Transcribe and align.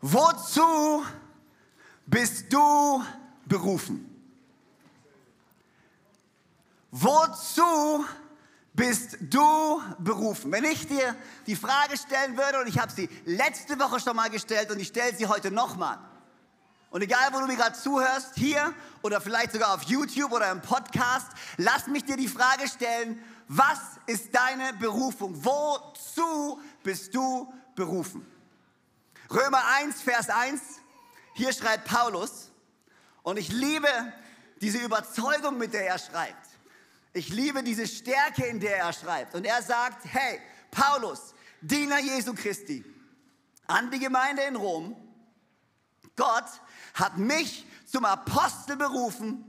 Wozu 0.00 1.04
bist 2.06 2.52
du 2.52 3.02
berufen? 3.46 4.04
Wozu 6.90 8.04
bist 8.72 9.18
du 9.20 9.82
berufen? 9.98 10.52
Wenn 10.52 10.64
ich 10.64 10.86
dir 10.86 11.16
die 11.46 11.56
Frage 11.56 11.96
stellen 11.96 12.36
würde, 12.36 12.60
und 12.60 12.68
ich 12.68 12.78
habe 12.78 12.92
sie 12.92 13.08
letzte 13.24 13.78
Woche 13.78 13.98
schon 14.00 14.16
mal 14.16 14.30
gestellt 14.30 14.70
und 14.70 14.78
ich 14.78 14.88
stelle 14.88 15.14
sie 15.16 15.26
heute 15.26 15.50
nochmal. 15.50 15.98
Und 16.90 17.02
egal, 17.02 17.28
wo 17.32 17.40
du 17.40 17.46
mir 17.46 17.56
gerade 17.56 17.76
zuhörst, 17.76 18.36
hier 18.36 18.72
oder 19.02 19.20
vielleicht 19.20 19.52
sogar 19.52 19.74
auf 19.74 19.82
YouTube 19.82 20.32
oder 20.32 20.50
im 20.50 20.62
Podcast, 20.62 21.26
lass 21.56 21.86
mich 21.88 22.04
dir 22.04 22.16
die 22.16 22.28
Frage 22.28 22.66
stellen, 22.68 23.22
was 23.48 23.78
ist 24.06 24.34
deine 24.34 24.72
Berufung? 24.74 25.44
Wozu 25.44 26.60
bist 26.82 27.14
du 27.14 27.52
berufen? 27.74 28.24
Römer 29.30 29.62
1, 29.76 30.00
Vers 30.00 30.30
1, 30.30 30.60
hier 31.34 31.52
schreibt 31.52 31.86
Paulus, 31.86 32.50
und 33.22 33.36
ich 33.36 33.52
liebe 33.52 33.88
diese 34.60 34.78
Überzeugung, 34.78 35.58
mit 35.58 35.74
der 35.74 35.86
er 35.86 35.98
schreibt. 35.98 36.48
Ich 37.12 37.28
liebe 37.28 37.62
diese 37.62 37.86
Stärke, 37.86 38.46
in 38.46 38.58
der 38.58 38.78
er 38.78 38.92
schreibt. 38.92 39.34
Und 39.34 39.44
er 39.44 39.62
sagt, 39.62 40.04
hey, 40.06 40.40
Paulus, 40.70 41.34
Diener 41.60 41.98
Jesu 41.98 42.32
Christi, 42.32 42.84
an 43.66 43.90
die 43.90 43.98
Gemeinde 43.98 44.42
in 44.42 44.56
Rom, 44.56 44.96
Gott 46.16 46.46
hat 46.94 47.18
mich 47.18 47.66
zum 47.84 48.04
Apostel 48.04 48.76
berufen 48.76 49.44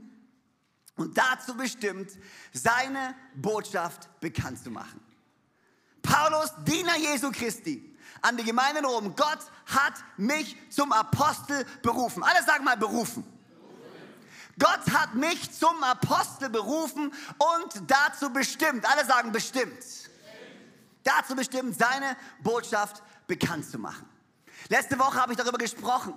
und 0.96 1.16
dazu 1.16 1.56
bestimmt, 1.56 2.10
seine 2.52 3.14
Botschaft 3.34 4.20
bekannt 4.20 4.62
zu 4.62 4.70
machen. 4.70 5.00
Paulus, 6.02 6.52
Diener 6.64 6.96
Jesu 6.96 7.30
Christi, 7.30 7.96
an 8.22 8.36
die 8.36 8.44
Gemeinde 8.44 8.80
in 8.80 8.84
Rom. 8.86 9.14
Gott 9.16 9.38
hat 9.66 9.94
mich 10.16 10.56
zum 10.70 10.92
Apostel 10.92 11.64
berufen. 11.82 12.22
Alle 12.22 12.44
sagen 12.44 12.64
mal 12.64 12.76
berufen. 12.76 13.24
Gott 14.58 14.90
hat 14.92 15.14
mich 15.14 15.50
zum 15.52 15.82
Apostel 15.82 16.50
berufen 16.50 17.12
und 17.38 17.90
dazu 17.90 18.30
bestimmt, 18.30 18.84
alle 18.84 19.06
sagen 19.06 19.32
bestimmt, 19.32 19.82
dazu 21.02 21.34
bestimmt, 21.34 21.78
seine 21.78 22.16
Botschaft 22.42 23.02
bekannt 23.26 23.70
zu 23.70 23.78
machen. 23.78 24.06
Letzte 24.68 24.98
Woche 24.98 25.18
habe 25.18 25.32
ich 25.32 25.38
darüber 25.38 25.56
gesprochen, 25.56 26.12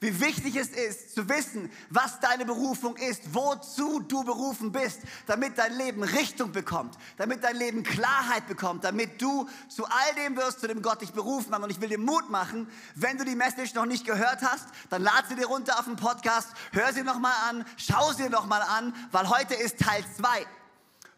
wie 0.00 0.20
wichtig 0.20 0.56
es 0.56 0.68
ist 0.68 1.14
zu 1.14 1.28
wissen, 1.28 1.70
was 1.90 2.20
deine 2.20 2.44
Berufung 2.44 2.96
ist, 2.96 3.34
wozu 3.34 4.00
du 4.00 4.24
berufen 4.24 4.72
bist, 4.72 5.00
damit 5.26 5.58
dein 5.58 5.76
Leben 5.76 6.02
Richtung 6.02 6.52
bekommt, 6.52 6.96
damit 7.16 7.44
dein 7.44 7.56
Leben 7.56 7.82
Klarheit 7.82 8.46
bekommt, 8.46 8.84
damit 8.84 9.20
du 9.20 9.48
zu 9.68 9.84
all 9.86 10.14
dem 10.16 10.36
wirst, 10.36 10.60
zu 10.60 10.68
dem 10.68 10.82
Gott 10.82 11.00
dich 11.00 11.12
berufen 11.12 11.54
hat. 11.54 11.62
Und 11.62 11.70
ich 11.70 11.80
will 11.80 11.88
dir 11.88 11.98
Mut 11.98 12.30
machen, 12.30 12.68
wenn 12.94 13.18
du 13.18 13.24
die 13.24 13.34
Message 13.34 13.74
noch 13.74 13.86
nicht 13.86 14.04
gehört 14.04 14.42
hast, 14.42 14.68
dann 14.90 15.02
lad 15.02 15.26
sie 15.28 15.36
dir 15.36 15.46
runter 15.46 15.78
auf 15.78 15.84
den 15.84 15.96
Podcast, 15.96 16.48
hör 16.72 16.92
sie 16.92 17.02
nochmal 17.02 17.34
an, 17.48 17.64
schau 17.76 18.12
sie 18.12 18.28
nochmal 18.28 18.62
an, 18.62 18.94
weil 19.10 19.28
heute 19.28 19.54
ist 19.54 19.78
Teil 19.78 20.04
2 20.16 20.46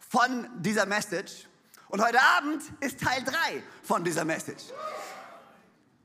von 0.09 0.49
dieser 0.63 0.87
Message. 0.87 1.47
Und 1.89 2.03
heute 2.03 2.21
Abend 2.21 2.63
ist 2.81 3.01
Teil 3.01 3.23
3 3.23 3.35
von 3.83 4.03
dieser 4.03 4.25
Message. 4.25 4.65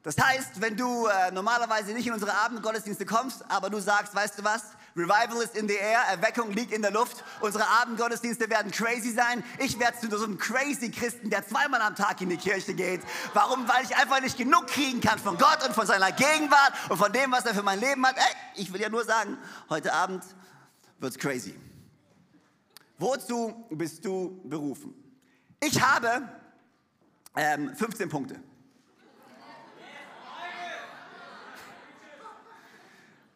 Das 0.03 0.17
heißt, 0.17 0.61
wenn 0.61 0.75
du 0.75 1.05
äh, 1.05 1.31
normalerweise 1.31 1.93
nicht 1.93 2.07
in 2.07 2.13
unsere 2.13 2.33
Abendgottesdienste 2.33 3.05
kommst, 3.05 3.45
aber 3.49 3.69
du 3.69 3.79
sagst, 3.79 4.15
weißt 4.15 4.39
du 4.39 4.43
was, 4.43 4.63
Revival 4.95 5.43
ist 5.43 5.55
in 5.55 5.67
the 5.67 5.75
air, 5.75 6.01
Erweckung 6.09 6.51
liegt 6.51 6.73
in 6.73 6.81
der 6.81 6.91
Luft, 6.91 7.23
unsere 7.39 7.65
Abendgottesdienste 7.67 8.49
werden 8.49 8.71
crazy 8.71 9.11
sein. 9.11 9.43
Ich 9.59 9.79
werde 9.79 9.99
zu 9.99 10.09
so 10.17 10.25
einem 10.25 10.37
crazy 10.37 10.89
Christen, 10.89 11.29
der 11.29 11.47
zweimal 11.47 11.81
am 11.81 11.95
Tag 11.95 12.19
in 12.21 12.29
die 12.29 12.37
Kirche 12.37 12.73
geht. 12.73 13.01
Warum? 13.33 13.67
Weil 13.67 13.83
ich 13.83 13.95
einfach 13.95 14.19
nicht 14.21 14.37
genug 14.37 14.67
kriegen 14.67 14.99
kann 15.01 15.19
von 15.19 15.37
Gott 15.37 15.65
und 15.65 15.73
von 15.73 15.85
seiner 15.85 16.11
Gegenwart 16.11 16.73
und 16.89 16.97
von 16.97 17.13
dem, 17.13 17.31
was 17.31 17.45
er 17.45 17.53
für 17.53 17.63
mein 17.63 17.79
Leben 17.79 18.05
hat. 18.05 18.17
Ey, 18.17 18.61
ich 18.61 18.73
will 18.73 18.81
ja 18.81 18.89
nur 18.89 19.05
sagen, 19.05 19.37
heute 19.69 19.93
Abend 19.93 20.23
wird's 20.99 21.17
crazy. 21.17 21.57
Wozu 22.97 23.65
bist 23.69 24.03
du 24.03 24.41
berufen? 24.43 24.93
Ich 25.59 25.81
habe 25.81 26.27
ähm, 27.35 27.75
15 27.75 28.09
Punkte. 28.09 28.50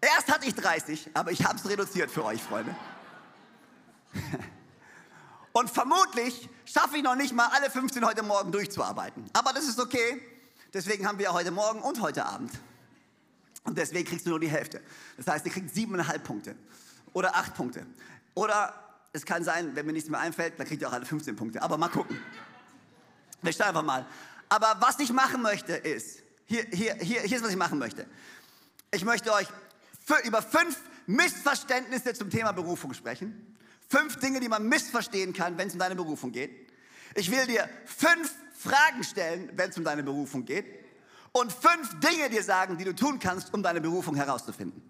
Erst 0.06 0.32
hatte 0.32 0.46
ich 0.46 0.54
30, 0.54 1.10
aber 1.16 1.32
ich 1.32 1.44
habe 1.44 1.58
es 1.58 1.68
reduziert 1.68 2.12
für 2.12 2.24
euch, 2.24 2.42
Freunde. 2.42 2.76
Und 5.52 5.70
vermutlich 5.70 6.48
schaffe 6.66 6.98
ich 6.98 7.04
noch 7.04 7.16
nicht 7.16 7.34
mal 7.34 7.48
alle 7.48 7.72
15 7.72 8.06
heute 8.06 8.22
Morgen 8.22 8.52
durchzuarbeiten. 8.52 9.26
Aber 9.34 9.52
das 9.54 9.68
ist 9.68 9.80
okay. 9.80 10.22
Deswegen 10.74 11.08
haben 11.08 11.18
wir 11.18 11.34
heute 11.34 11.50
Morgen 11.50 11.82
und 11.82 12.02
heute 12.02 12.26
Abend. 12.26 12.52
Und 13.64 13.78
deswegen 13.78 14.08
kriegst 14.08 14.26
du 14.26 14.32
nur 14.32 14.40
die 14.40 14.50
Hälfte. 14.50 14.82
Das 15.16 15.28
heißt, 15.28 15.46
ihr 15.46 15.52
kriegt 15.54 15.74
siebeneinhalb 15.74 16.24
Punkte 16.26 16.56
oder 17.14 17.36
acht 17.36 17.56
Punkte. 17.56 17.86
Oder 18.34 18.74
es 19.14 19.26
kann 19.26 19.46
sein, 19.46 19.76
wenn 19.76 19.86
mir 19.86 19.94
nichts 19.94 20.10
mehr 20.10 20.20
einfällt, 20.20 20.60
dann 20.60 20.68
kriegt 20.68 20.82
ihr 20.82 20.90
auch 20.90 20.94
alle 20.94 21.06
15 21.06 21.38
Punkte. 21.38 21.62
Aber 21.62 21.78
mal 21.78 21.88
gucken. 21.88 22.20
Wir 23.42 23.54
schauen 23.54 23.70
einfach 23.70 23.82
mal. 23.82 24.06
Aber 24.50 24.76
was 24.82 25.00
ich 25.00 25.14
machen 25.14 25.42
möchte 25.42 25.74
ist, 25.74 26.22
hier, 26.46 26.66
hier, 26.72 26.96
hier, 26.96 27.22
hier 27.22 27.38
ist, 27.38 27.44
was 27.44 27.52
ich 27.52 27.58
machen 27.58 27.80
möchte. 27.80 28.06
Ich 28.92 29.06
möchte 29.06 29.32
euch 29.34 29.48
über 30.24 30.42
fünf 30.42 30.78
Missverständnisse 31.08 32.14
zum 32.14 32.30
Thema 32.30 32.52
Berufung 32.52 32.94
sprechen. 32.94 33.56
Fünf 33.88 34.20
Dinge, 34.20 34.40
die 34.40 34.50
man 34.50 34.68
missverstehen 34.68 35.34
kann, 35.34 35.58
wenn 35.58 35.68
es 35.68 35.74
um 35.74 35.80
deine 35.80 35.96
Berufung 35.96 36.32
geht. 36.32 36.72
Ich 37.16 37.30
will 37.32 37.46
dir 37.46 37.70
fünf 37.86 38.34
Fragen 38.58 39.04
stellen, 39.04 39.52
wenn 39.56 39.70
es 39.70 39.78
um 39.78 39.84
deine 39.84 40.04
Berufung 40.04 40.46
geht. 40.46 40.66
Und 41.32 41.52
fünf 41.52 42.00
Dinge 42.00 42.30
dir 42.30 42.44
sagen, 42.44 42.78
die 42.78 42.86
du 42.86 42.96
tun 42.96 43.20
kannst, 43.20 43.54
um 43.54 43.62
deine 43.62 43.82
Berufung 43.82 44.16
herauszufinden. 44.16 44.82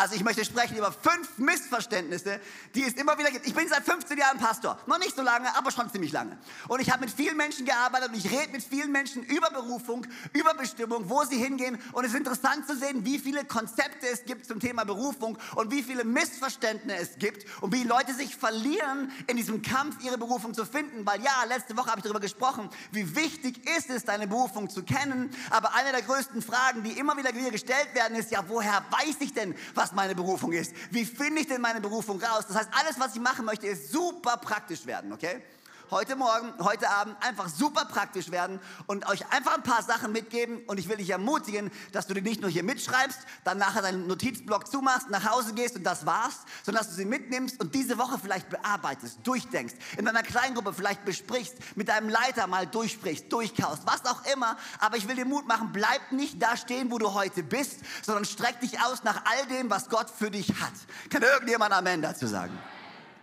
Also 0.00 0.14
ich 0.14 0.24
möchte 0.24 0.46
sprechen 0.46 0.78
über 0.78 0.92
fünf 0.92 1.36
Missverständnisse, 1.36 2.40
die 2.74 2.84
es 2.84 2.94
immer 2.94 3.18
wieder 3.18 3.30
gibt. 3.30 3.46
Ich 3.46 3.54
bin 3.54 3.68
seit 3.68 3.84
15 3.84 4.16
Jahren 4.16 4.38
Pastor. 4.38 4.78
Noch 4.86 4.98
nicht 4.98 5.14
so 5.14 5.20
lange, 5.20 5.54
aber 5.54 5.70
schon 5.70 5.90
ziemlich 5.92 6.10
lange. 6.10 6.38
Und 6.68 6.80
ich 6.80 6.90
habe 6.90 7.00
mit 7.00 7.10
vielen 7.10 7.36
Menschen 7.36 7.66
gearbeitet 7.66 8.08
und 8.08 8.14
ich 8.16 8.30
rede 8.30 8.50
mit 8.50 8.62
vielen 8.62 8.92
Menschen 8.92 9.22
über 9.24 9.50
Berufung, 9.50 10.06
über 10.32 10.54
Bestimmung, 10.54 11.10
wo 11.10 11.24
sie 11.24 11.36
hingehen. 11.36 11.78
Und 11.92 12.06
es 12.06 12.12
ist 12.12 12.16
interessant 12.16 12.66
zu 12.66 12.78
sehen, 12.78 13.04
wie 13.04 13.18
viele 13.18 13.44
Konzepte 13.44 14.08
es 14.10 14.24
gibt 14.24 14.46
zum 14.46 14.58
Thema 14.58 14.84
Berufung 14.84 15.36
und 15.56 15.70
wie 15.70 15.82
viele 15.82 16.04
Missverständnisse 16.04 17.02
es 17.02 17.18
gibt 17.18 17.44
und 17.60 17.74
wie 17.74 17.84
Leute 17.84 18.14
sich 18.14 18.34
verlieren 18.34 19.12
in 19.26 19.36
diesem 19.36 19.60
Kampf, 19.60 20.02
ihre 20.02 20.16
Berufung 20.16 20.54
zu 20.54 20.64
finden. 20.64 21.04
Weil 21.04 21.22
ja, 21.22 21.44
letzte 21.46 21.76
Woche 21.76 21.90
habe 21.90 21.98
ich 21.98 22.04
darüber 22.04 22.20
gesprochen, 22.20 22.70
wie 22.90 23.14
wichtig 23.16 23.68
ist 23.76 23.90
es, 23.90 24.06
deine 24.06 24.26
Berufung 24.26 24.70
zu 24.70 24.82
kennen. 24.82 25.28
Aber 25.50 25.74
eine 25.74 25.92
der 25.92 26.00
größten 26.00 26.40
Fragen, 26.40 26.84
die 26.84 26.92
immer 26.92 27.18
wieder 27.18 27.32
gestellt 27.32 27.90
werden, 27.92 28.16
ist 28.16 28.30
ja, 28.30 28.42
woher 28.48 28.82
weiß 28.90 29.16
ich 29.20 29.34
denn, 29.34 29.54
was 29.74 29.89
meine 29.92 30.14
Berufung 30.14 30.52
ist. 30.52 30.72
Wie 30.90 31.04
finde 31.04 31.40
ich 31.40 31.46
denn 31.46 31.60
meine 31.60 31.80
Berufung 31.80 32.20
raus? 32.22 32.44
Das 32.46 32.56
heißt, 32.56 32.68
alles, 32.72 32.98
was 32.98 33.14
ich 33.14 33.20
machen 33.20 33.44
möchte, 33.44 33.66
ist 33.66 33.92
super 33.92 34.36
praktisch 34.36 34.86
werden, 34.86 35.12
okay? 35.12 35.42
Heute 35.90 36.16
Morgen, 36.16 36.52
heute 36.60 36.88
Abend 36.88 37.16
einfach 37.20 37.48
super 37.48 37.84
praktisch 37.84 38.30
werden 38.30 38.60
und 38.86 39.08
euch 39.08 39.30
einfach 39.32 39.54
ein 39.54 39.62
paar 39.62 39.82
Sachen 39.82 40.12
mitgeben. 40.12 40.62
Und 40.66 40.78
ich 40.78 40.88
will 40.88 40.96
dich 40.96 41.10
ermutigen, 41.10 41.70
dass 41.92 42.06
du 42.06 42.14
die 42.14 42.22
nicht 42.22 42.40
nur 42.40 42.50
hier 42.50 42.62
mitschreibst, 42.62 43.18
dann 43.44 43.58
nachher 43.58 43.82
deinen 43.82 44.06
Notizblock 44.06 44.68
zumachst, 44.68 45.10
nach 45.10 45.30
Hause 45.30 45.54
gehst 45.54 45.76
und 45.76 45.84
das 45.84 46.06
war's, 46.06 46.40
sondern 46.62 46.84
dass 46.84 46.90
du 46.90 46.96
sie 46.96 47.04
mitnimmst 47.04 47.60
und 47.60 47.74
diese 47.74 47.98
Woche 47.98 48.18
vielleicht 48.18 48.48
bearbeitest, 48.50 49.18
durchdenkst, 49.24 49.74
in 49.96 50.04
deiner 50.04 50.22
Kleingruppe 50.22 50.72
vielleicht 50.72 51.04
besprichst, 51.04 51.54
mit 51.76 51.88
deinem 51.88 52.08
Leiter 52.08 52.46
mal 52.46 52.66
durchsprichst, 52.66 53.32
durchkaust, 53.32 53.82
was 53.86 54.04
auch 54.06 54.24
immer. 54.32 54.56
Aber 54.78 54.96
ich 54.96 55.08
will 55.08 55.16
dir 55.16 55.24
Mut 55.24 55.46
machen, 55.46 55.70
bleib 55.72 56.12
nicht 56.12 56.40
da 56.40 56.56
stehen, 56.56 56.90
wo 56.90 56.98
du 56.98 57.14
heute 57.14 57.42
bist, 57.42 57.80
sondern 58.02 58.24
streck 58.24 58.60
dich 58.60 58.80
aus 58.80 59.02
nach 59.02 59.24
all 59.24 59.46
dem, 59.46 59.70
was 59.70 59.88
Gott 59.88 60.10
für 60.10 60.30
dich 60.30 60.48
hat. 60.60 60.72
Kann 61.10 61.22
irgendjemand 61.22 61.72
Amen 61.72 62.02
dazu 62.02 62.26
sagen? 62.26 62.58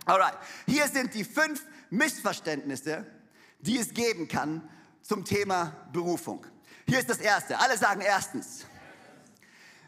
Alright, 0.08 0.38
hier 0.66 0.88
sind 0.88 1.14
die 1.14 1.26
fünf 1.26 1.62
Missverständnisse, 1.90 3.06
die 3.60 3.78
es 3.78 3.94
geben 3.94 4.30
kann 4.30 4.68
zum 5.02 5.26
Thema 5.26 5.76
Berufung. 5.92 6.46
Hier 6.88 7.00
ist 7.00 7.10
das 7.10 7.18
Erste. 7.18 7.60
Alle 7.60 7.78
sagen 7.78 8.00
erstens, 8.00 8.66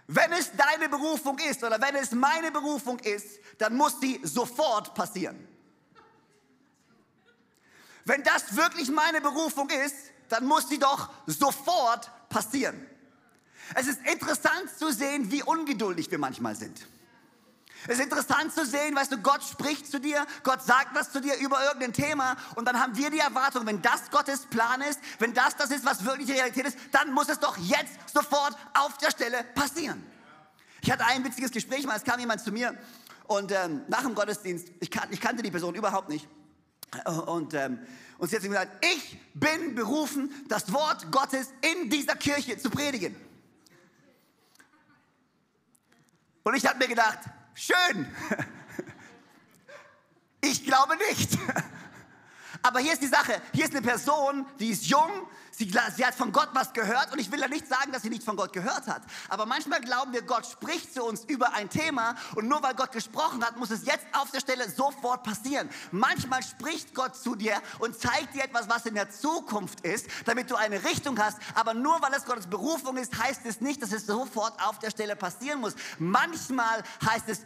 wenn 0.08 0.32
es 0.34 0.52
deine 0.52 0.90
Berufung 0.90 1.40
ist 1.40 1.64
oder 1.64 1.80
wenn 1.80 1.96
es 1.96 2.12
meine 2.12 2.52
Berufung 2.52 3.00
ist, 3.00 3.40
dann 3.60 3.78
muss 3.78 3.98
die 4.02 4.20
sofort 4.24 4.94
passieren. 4.94 5.48
Wenn 8.04 8.22
das 8.24 8.58
wirklich 8.58 8.90
meine 8.90 9.22
Berufung 9.22 9.70
ist, 9.70 9.96
dann 10.28 10.46
muss 10.46 10.68
sie 10.68 10.80
doch 10.80 11.10
sofort 11.28 12.12
passieren. 12.28 12.86
Es 13.74 13.88
ist 13.88 14.06
interessant 14.06 14.70
zu 14.78 14.92
sehen, 14.92 15.32
wie 15.32 15.44
ungeduldig 15.44 16.12
wir 16.12 16.18
manchmal 16.18 16.56
sind. 16.56 16.86
Es 17.88 17.98
ist 17.98 18.04
interessant 18.04 18.54
zu 18.54 18.66
sehen, 18.66 18.96
weißt 18.96 19.12
du, 19.12 19.18
Gott 19.18 19.44
spricht 19.44 19.90
zu 19.90 20.00
dir, 20.00 20.26
Gott 20.44 20.62
sagt 20.62 20.94
was 20.94 21.12
zu 21.12 21.22
dir 21.22 21.38
über 21.38 21.64
irgendein 21.64 21.94
Thema 21.94 22.36
und 22.56 22.66
dann 22.66 22.80
haben 22.80 22.96
wir 22.98 23.10
die 23.10 23.20
Erwartung, 23.20 23.66
wenn 23.66 23.82
das 23.82 24.12
Gottes 24.12 24.46
Plan 24.48 24.82
ist, 24.82 25.00
wenn 25.20 25.34
das 25.34 25.56
das 25.56 25.72
ist, 25.72 25.86
was 25.86 26.04
wirklich 26.04 26.30
Realität 26.30 26.66
ist, 26.66 26.78
dann 26.92 27.14
muss 27.14 27.30
es 27.30 27.40
doch 27.40 27.58
jetzt 27.58 27.98
sofort 28.14 28.56
auf 28.74 28.98
der 28.98 29.12
Stelle 29.12 29.44
passieren. 29.56 30.04
Ich 30.82 30.92
hatte 30.92 31.06
ein 31.06 31.24
witziges 31.24 31.52
Gespräch 31.52 31.86
mal, 31.86 31.96
es 31.96 32.04
kam 32.04 32.20
jemand 32.20 32.42
zu 32.42 32.52
mir 32.52 32.78
und 33.28 33.52
ähm, 33.52 33.84
nach 33.88 34.02
dem 34.02 34.16
Gottesdienst, 34.16 34.68
ich, 34.80 34.92
kan 34.92 35.08
ich, 35.12 35.22
kannte 35.22 35.42
die 35.42 35.52
Person 35.52 35.76
überhaupt 35.76 36.10
nicht 36.10 36.28
und, 37.28 37.54
ähm, 37.54 37.80
und 38.18 38.30
sie 38.30 38.36
hat 38.36 38.44
gesagt, 38.44 38.86
ich 38.86 39.18
bin 39.34 39.76
berufen, 39.76 40.32
das 40.48 40.74
Wort 40.74 41.12
Gottes 41.12 41.50
in 41.62 41.90
dieser 41.90 42.16
Kirche 42.16 42.58
zu 42.58 42.70
predigen. 42.70 43.16
Und 46.44 46.56
ich 46.56 46.66
habe 46.66 46.80
mir 46.80 46.88
gedacht, 46.88 47.20
schön. 47.60 48.06
Ich 50.42 50.66
glaube 50.66 50.96
nicht. 51.10 51.38
Aber 52.62 52.80
hier 52.80 52.94
ist 52.94 53.02
die 53.02 53.08
Sache, 53.08 53.42
hier 53.54 53.66
ist 53.66 53.72
eine 53.72 53.82
Person, 53.82 54.46
die 54.60 54.70
ist 54.70 54.86
jung, 54.86 55.10
sie, 55.52 55.72
sie, 55.96 56.06
hat 56.06 56.16
von 56.16 56.32
Gott 56.32 56.50
was 56.54 56.74
gehört 56.74 57.12
und 57.12 57.20
ich 57.20 57.32
will 57.32 57.40
ja 57.40 57.48
nicht 57.48 57.68
sagen, 57.68 57.92
dass 57.92 58.02
sie 58.02 58.10
nicht 58.10 58.24
von 58.24 58.36
Gott 58.36 58.54
gehört 58.54 58.88
hat. 58.88 59.02
Aber 59.30 59.46
manchmal 59.46 59.82
glauben 59.82 60.14
wir, 60.14 60.22
Gott 60.22 60.46
spricht 60.46 60.94
zu 60.94 61.04
uns 61.04 61.24
über 61.26 61.54
ein 61.54 61.70
Thema 61.70 62.16
und 62.36 62.48
nur 62.48 62.62
weil 62.62 62.74
Gott 62.76 62.92
gesprochen 62.92 63.44
hat, 63.46 63.58
muss 63.58 63.72
es 63.72 63.86
jetzt 63.86 64.06
auf 64.14 64.32
der 64.32 64.40
Stelle 64.40 64.70
sofort 64.70 65.24
passieren. 65.24 65.70
Manchmal 65.92 66.44
spricht 66.44 66.94
Gott 66.94 67.16
zu 67.16 67.36
dir 67.36 67.62
und 67.80 67.98
zeigt 67.98 68.36
dir 68.36 68.44
etwas, 68.44 68.70
was 68.70 68.86
in 68.86 68.96
der 68.96 69.10
Zukunft 69.10 69.82
ist, 69.82 70.08
damit 70.26 70.52
du 70.52 70.56
eine 70.56 70.84
Richtung 70.84 71.18
hast. 71.20 71.38
Aber 71.56 71.74
nur 71.74 72.02
weil 72.02 72.14
es 72.14 72.26
Gottes 72.26 72.48
Berufung 72.48 72.98
ist, 72.98 73.18
heißt 73.18 73.46
es 73.46 73.62
nicht, 73.62 73.82
dass 73.82 73.92
es 73.92 74.06
sofort 74.06 74.62
auf 74.64 74.80
der 74.80 74.92
Stelle 74.92 75.16
passieren 75.16 75.62
muss. 75.62 75.76
Manchmal 75.98 76.84
heißt 77.10 77.30
es, 77.30 77.42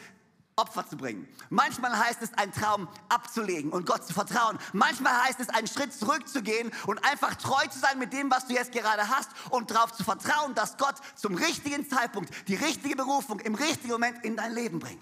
Opfer 0.56 0.88
zu 0.88 0.98
bringen. 0.98 1.28
Manchmal 1.50 1.98
heißt 1.98 2.22
es, 2.22 2.34
einen 2.36 2.52
Traum 2.52 2.88
abzulegen 3.10 3.72
und 3.72 3.86
Gott 3.86 4.06
zu 4.06 4.14
vertrauen. 4.14 4.60
Manchmal 4.72 5.24
heißt 5.24 5.40
es, 5.40 5.50
einen 5.50 5.68
Schritt 5.68 5.94
zurückzugehen 5.94 6.72
und 6.86 7.04
einfach 7.04 7.36
treu 7.36 7.66
zu 7.68 7.80
sein 7.80 7.98
mit 7.98 8.14
dem, 8.14 8.30
was 8.30 8.48
du 8.48 8.54
jetzt 8.54 8.72
gerade 8.72 9.10
hast 9.10 9.30
und 9.50 9.72
darauf 9.72 9.94
zu 9.94 10.04
vertrauen, 10.04 10.54
dass 10.54 10.78
Gott 10.78 10.96
zum 11.16 11.36
richtigen 11.36 11.90
Zeitpunkt 11.90 12.32
die 12.48 12.56
richtige 12.56 12.96
Berufung 12.96 13.40
im 13.40 13.56
richtigen 13.56 13.92
Moment 13.92 14.24
in 14.24 14.36
dein 14.36 14.54
Leben 14.54 14.80
bringt. 14.80 15.02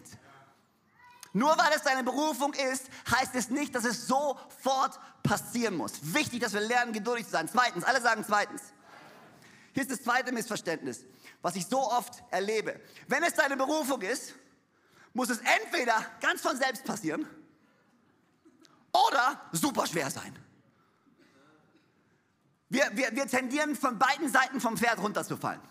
Nur 1.33 1.57
weil 1.57 1.71
es 1.75 1.83
deine 1.83 2.03
Berufung 2.03 2.53
ist, 2.53 2.87
heißt 3.09 3.35
es 3.35 3.49
nicht, 3.49 3.73
dass 3.73 3.85
es 3.85 4.07
sofort 4.07 4.99
passieren 5.23 5.75
muss. 5.75 5.93
Wichtig, 6.13 6.41
dass 6.41 6.53
wir 6.53 6.61
lernen, 6.61 6.91
geduldig 6.93 7.25
zu 7.25 7.31
sein. 7.31 7.49
Zweitens, 7.49 7.83
alle 7.83 8.01
sagen 8.01 8.25
zweitens. 8.27 8.61
Hier 9.73 9.83
ist 9.83 9.91
das 9.91 10.03
zweite 10.03 10.33
Missverständnis, 10.33 11.05
was 11.41 11.55
ich 11.55 11.65
so 11.65 11.79
oft 11.79 12.21
erlebe. 12.31 12.81
Wenn 13.07 13.23
es 13.23 13.33
deine 13.33 13.55
Berufung 13.55 14.01
ist, 14.01 14.33
muss 15.13 15.29
es 15.29 15.39
entweder 15.39 16.05
ganz 16.21 16.41
von 16.41 16.55
selbst 16.57 16.83
passieren 16.85 17.27
oder 18.93 19.41
super 19.51 19.87
schwer 19.87 20.09
sein. 20.09 20.37
Wir, 22.69 22.89
wir, 22.93 23.13
wir 23.13 23.27
tendieren 23.27 23.75
von 23.75 23.99
beiden 23.99 24.29
Seiten 24.29 24.61
vom 24.61 24.77
Pferd 24.77 24.99
runterzufallen. 24.99 25.61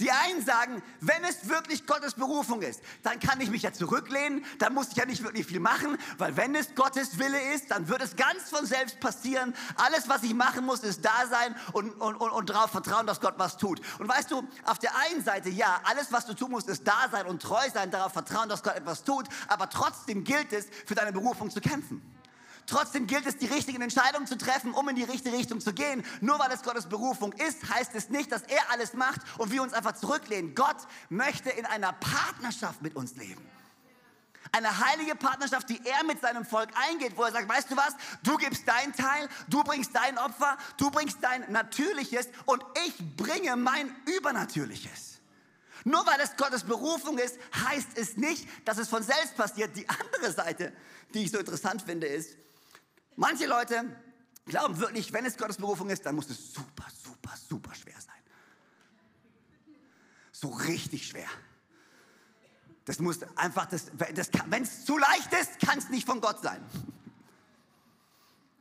Die 0.00 0.10
einen 0.10 0.44
sagen, 0.44 0.82
wenn 1.00 1.22
es 1.24 1.48
wirklich 1.48 1.86
Gottes 1.86 2.14
Berufung 2.14 2.62
ist, 2.62 2.80
dann 3.02 3.20
kann 3.20 3.40
ich 3.40 3.50
mich 3.50 3.62
ja 3.62 3.72
zurücklehnen, 3.72 4.44
dann 4.58 4.72
muss 4.72 4.88
ich 4.88 4.96
ja 4.96 5.04
nicht 5.04 5.22
wirklich 5.22 5.46
viel 5.46 5.60
machen, 5.60 5.98
weil 6.16 6.36
wenn 6.38 6.54
es 6.54 6.74
Gottes 6.74 7.18
Wille 7.18 7.38
ist, 7.54 7.70
dann 7.70 7.86
wird 7.86 8.00
es 8.00 8.16
ganz 8.16 8.48
von 8.48 8.64
selbst 8.64 8.98
passieren. 8.98 9.54
Alles, 9.76 10.08
was 10.08 10.22
ich 10.22 10.32
machen 10.32 10.64
muss, 10.64 10.80
ist 10.80 11.04
da 11.04 11.26
sein 11.28 11.54
und, 11.72 11.90
und, 12.00 12.16
und, 12.16 12.30
und 12.30 12.50
darauf 12.50 12.70
vertrauen, 12.70 13.06
dass 13.06 13.20
Gott 13.20 13.34
was 13.36 13.58
tut. 13.58 13.80
Und 13.98 14.08
weißt 14.08 14.30
du, 14.30 14.42
auf 14.64 14.78
der 14.78 14.96
einen 14.96 15.22
Seite, 15.22 15.50
ja, 15.50 15.80
alles, 15.84 16.10
was 16.10 16.24
du 16.24 16.32
tun 16.32 16.50
musst, 16.50 16.68
ist 16.68 16.88
da 16.88 17.08
sein 17.12 17.26
und 17.26 17.42
treu 17.42 17.68
sein, 17.72 17.90
darauf 17.90 18.12
vertrauen, 18.12 18.48
dass 18.48 18.62
Gott 18.62 18.76
etwas 18.76 19.04
tut, 19.04 19.26
aber 19.48 19.68
trotzdem 19.68 20.24
gilt 20.24 20.52
es, 20.54 20.66
für 20.86 20.94
deine 20.94 21.12
Berufung 21.12 21.50
zu 21.50 21.60
kämpfen. 21.60 22.00
Trotzdem 22.66 23.06
gilt 23.06 23.26
es, 23.26 23.36
die 23.36 23.46
richtigen 23.46 23.82
Entscheidungen 23.82 24.26
zu 24.26 24.36
treffen, 24.36 24.72
um 24.72 24.88
in 24.88 24.96
die 24.96 25.04
richtige 25.04 25.36
Richtung 25.36 25.60
zu 25.60 25.72
gehen. 25.72 26.04
Nur 26.20 26.38
weil 26.38 26.50
es 26.52 26.62
Gottes 26.62 26.86
Berufung 26.86 27.32
ist, 27.32 27.68
heißt 27.68 27.94
es 27.94 28.10
nicht, 28.10 28.30
dass 28.32 28.42
er 28.42 28.70
alles 28.70 28.94
macht 28.94 29.20
und 29.38 29.50
wir 29.50 29.62
uns 29.62 29.72
einfach 29.72 29.92
zurücklehnen. 29.92 30.54
Gott 30.54 30.76
möchte 31.08 31.50
in 31.50 31.66
einer 31.66 31.92
Partnerschaft 31.92 32.82
mit 32.82 32.96
uns 32.96 33.16
leben. 33.16 33.44
Eine 34.52 34.86
heilige 34.86 35.14
Partnerschaft, 35.14 35.68
die 35.68 35.80
er 35.84 36.02
mit 36.04 36.20
seinem 36.20 36.44
Volk 36.44 36.70
eingeht, 36.74 37.16
wo 37.16 37.22
er 37.22 37.32
sagt, 37.32 37.48
weißt 37.48 37.70
du 37.70 37.76
was, 37.76 37.94
du 38.22 38.36
gibst 38.36 38.66
deinen 38.66 38.92
Teil, 38.92 39.28
du 39.48 39.62
bringst 39.62 39.94
dein 39.94 40.18
Opfer, 40.18 40.56
du 40.76 40.90
bringst 40.90 41.18
dein 41.20 41.50
Natürliches 41.52 42.28
und 42.46 42.64
ich 42.86 43.16
bringe 43.16 43.56
mein 43.56 43.94
Übernatürliches. 44.06 45.20
Nur 45.84 46.04
weil 46.06 46.20
es 46.20 46.36
Gottes 46.36 46.64
Berufung 46.64 47.18
ist, 47.18 47.38
heißt 47.68 47.96
es 47.96 48.16
nicht, 48.16 48.46
dass 48.66 48.78
es 48.78 48.88
von 48.88 49.02
selbst 49.02 49.36
passiert. 49.36 49.76
Die 49.76 49.88
andere 49.88 50.32
Seite, 50.32 50.72
die 51.14 51.24
ich 51.24 51.30
so 51.30 51.38
interessant 51.38 51.82
finde, 51.82 52.06
ist, 52.06 52.36
Manche 53.16 53.46
Leute 53.46 53.84
glauben 54.46 54.78
wirklich, 54.78 55.12
wenn 55.12 55.24
es 55.24 55.36
Gottes 55.36 55.56
Berufung 55.56 55.90
ist, 55.90 56.04
dann 56.06 56.14
muss 56.14 56.28
es 56.30 56.52
super, 56.52 56.86
super, 57.02 57.34
super 57.48 57.74
schwer 57.74 58.00
sein. 58.00 58.14
So 60.32 60.48
richtig 60.48 61.06
schwer. 61.06 61.28
Das 62.84 62.98
muss 62.98 63.20
einfach, 63.36 63.66
das, 63.66 63.86
das 64.14 64.30
wenn 64.46 64.62
es 64.62 64.84
zu 64.84 64.98
leicht 64.98 65.32
ist, 65.34 65.60
kann 65.60 65.78
es 65.78 65.90
nicht 65.90 66.06
von 66.06 66.20
Gott 66.20 66.42
sein. 66.42 66.64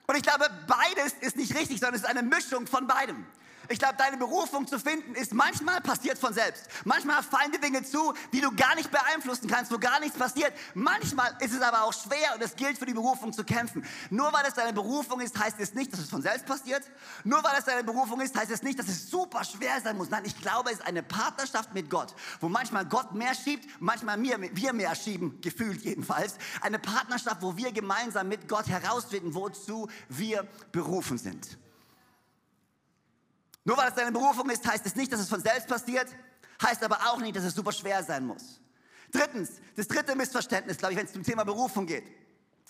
Und 0.08 0.16
ich 0.16 0.24
glaube, 0.24 0.50
beides 0.68 1.14
ist 1.22 1.36
nicht 1.36 1.56
richtig, 1.56 1.80
sondern 1.80 1.96
es 1.96 2.02
ist 2.02 2.08
eine 2.08 2.24
Mischung 2.24 2.68
von 2.68 2.88
beidem. 2.88 3.26
Ich 3.72 3.78
glaube, 3.78 3.96
deine 3.98 4.18
Berufung 4.18 4.66
zu 4.66 4.80
finden 4.80 5.14
ist 5.14 5.32
manchmal 5.32 5.80
passiert 5.80 6.18
von 6.18 6.34
selbst. 6.34 6.66
Manchmal 6.86 7.22
fallen 7.22 7.52
dir 7.52 7.60
Dinge 7.60 7.84
zu, 7.84 8.14
die 8.34 8.42
du 8.42 8.52
gar 8.56 8.74
nicht 8.74 8.90
beeinflussen 8.90 9.48
kannst, 9.48 9.72
wo 9.72 9.78
gar 9.78 10.00
nichts 10.00 10.18
passiert. 10.18 10.52
Manchmal 10.74 11.36
ist 11.40 11.54
es 11.54 11.62
aber 11.62 11.84
auch 11.84 11.94
schwer 11.94 12.34
und 12.34 12.42
es 12.42 12.56
gilt 12.56 12.80
für 12.80 12.88
die 12.88 12.96
Berufung 12.96 13.32
zu 13.32 13.44
kämpfen. 13.44 13.86
Nur 14.10 14.34
weil 14.34 14.44
es 14.48 14.56
deine 14.56 14.74
Berufung 14.74 15.22
ist, 15.22 15.38
heißt 15.38 15.60
es 15.60 15.76
nicht, 15.76 15.94
dass 15.94 16.00
es 16.00 16.10
von 16.10 16.24
selbst 16.24 16.48
passiert. 16.48 16.84
Nur 17.24 17.44
weil 17.44 17.60
es 17.60 17.66
deine 17.66 17.84
Berufung 17.84 18.20
ist, 18.22 18.36
heißt 18.36 18.50
es 18.50 18.64
nicht, 18.64 18.80
dass 18.80 18.88
es 18.88 19.12
super 19.12 19.44
schwer 19.44 19.80
sein 19.82 19.98
muss. 19.98 20.10
Nein, 20.10 20.24
ich 20.26 20.42
glaube, 20.42 20.72
es 20.72 20.80
ist 20.80 20.88
eine 20.88 21.04
Partnerschaft 21.04 21.72
mit 21.76 21.92
Gott, 21.92 22.16
wo 22.42 22.50
manchmal 22.50 22.86
Gott 22.86 23.14
mehr 23.14 23.36
schiebt, 23.36 23.70
manchmal 23.80 24.20
wir, 24.20 24.40
wir 24.56 24.74
mehr 24.74 24.96
schieben, 24.96 25.40
gefühlt 25.42 25.84
jedenfalls. 25.84 26.40
Eine 26.62 26.80
Partnerschaft, 26.80 27.44
wo 27.44 27.56
wir 27.56 27.72
gemeinsam 27.72 28.30
mit 28.30 28.48
Gott 28.48 28.68
herausfinden, 28.68 29.36
wozu 29.36 29.88
wir 30.08 30.48
berufen 30.72 31.20
sind. 31.20 31.60
Nur 33.70 33.78
weil 33.78 33.90
es 33.90 33.94
deine 33.94 34.12
Berufung 34.12 34.50
ist, 34.50 34.68
heißt 34.68 34.84
es 34.88 34.96
nicht, 34.96 35.14
dass 35.14 35.20
es 35.20 35.30
von 35.30 35.44
selbst 35.44 35.68
passiert, 35.68 36.08
heißt 36.60 36.84
aber 36.84 36.98
auch 37.06 37.20
nicht, 37.20 37.36
dass 37.36 37.44
es 37.44 37.54
super 37.54 37.72
schwer 37.72 38.04
sein 38.04 38.26
muss. 38.26 38.60
Drittens, 39.12 39.62
das 39.76 39.88
dritte 39.88 40.16
Missverständnis, 40.16 40.80
glaube 40.80 40.94
ich, 40.94 41.00
wenn 41.00 41.06
es 41.06 41.14
zum 41.14 41.22
Thema 41.22 41.44
Berufung 41.44 41.86
geht, 41.86 42.04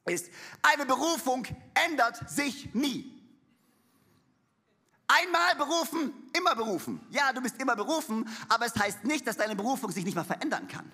ist, 0.06 0.30
eine 0.62 0.86
Berufung 0.86 1.48
ändert 1.88 2.30
sich 2.30 2.74
nie. 2.74 3.18
Einmal 5.08 5.56
berufen, 5.56 6.12
immer 6.36 6.54
berufen. 6.54 7.00
Ja, 7.12 7.32
du 7.32 7.40
bist 7.40 7.62
immer 7.62 7.78
berufen, 7.78 8.28
aber 8.50 8.66
es 8.66 8.76
heißt 8.76 9.06
nicht, 9.06 9.26
dass 9.26 9.38
deine 9.38 9.56
Berufung 9.56 9.92
sich 9.92 10.04
nicht 10.04 10.16
mal 10.16 10.26
verändern 10.26 10.68
kann. 10.68 10.92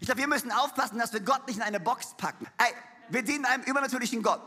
Ich 0.00 0.06
glaube, 0.06 0.20
wir 0.20 0.28
müssen 0.28 0.52
aufpassen, 0.52 0.98
dass 0.98 1.14
wir 1.14 1.20
Gott 1.20 1.46
nicht 1.46 1.56
in 1.56 1.62
eine 1.62 1.80
Box 1.80 2.14
packen. 2.18 2.46
Ey, 2.58 2.74
wir 3.08 3.22
dienen 3.22 3.46
einem 3.46 3.62
übernatürlichen 3.62 4.22
Gott. 4.22 4.42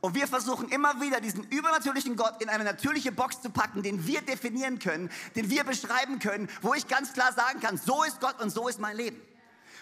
Und 0.00 0.14
wir 0.14 0.26
versuchen 0.26 0.68
immer 0.70 1.00
wieder, 1.00 1.20
diesen 1.20 1.44
übernatürlichen 1.44 2.16
Gott 2.16 2.40
in 2.40 2.48
eine 2.48 2.64
natürliche 2.64 3.12
Box 3.12 3.42
zu 3.42 3.50
packen, 3.50 3.82
den 3.82 4.06
wir 4.06 4.22
definieren 4.22 4.78
können, 4.78 5.10
den 5.36 5.50
wir 5.50 5.64
beschreiben 5.64 6.18
können, 6.18 6.48
wo 6.62 6.72
ich 6.74 6.88
ganz 6.88 7.12
klar 7.12 7.32
sagen 7.32 7.60
kann, 7.60 7.76
so 7.76 8.02
ist 8.04 8.20
Gott 8.20 8.40
und 8.40 8.50
so 8.50 8.68
ist 8.68 8.80
mein 8.80 8.96
Leben. 8.96 9.20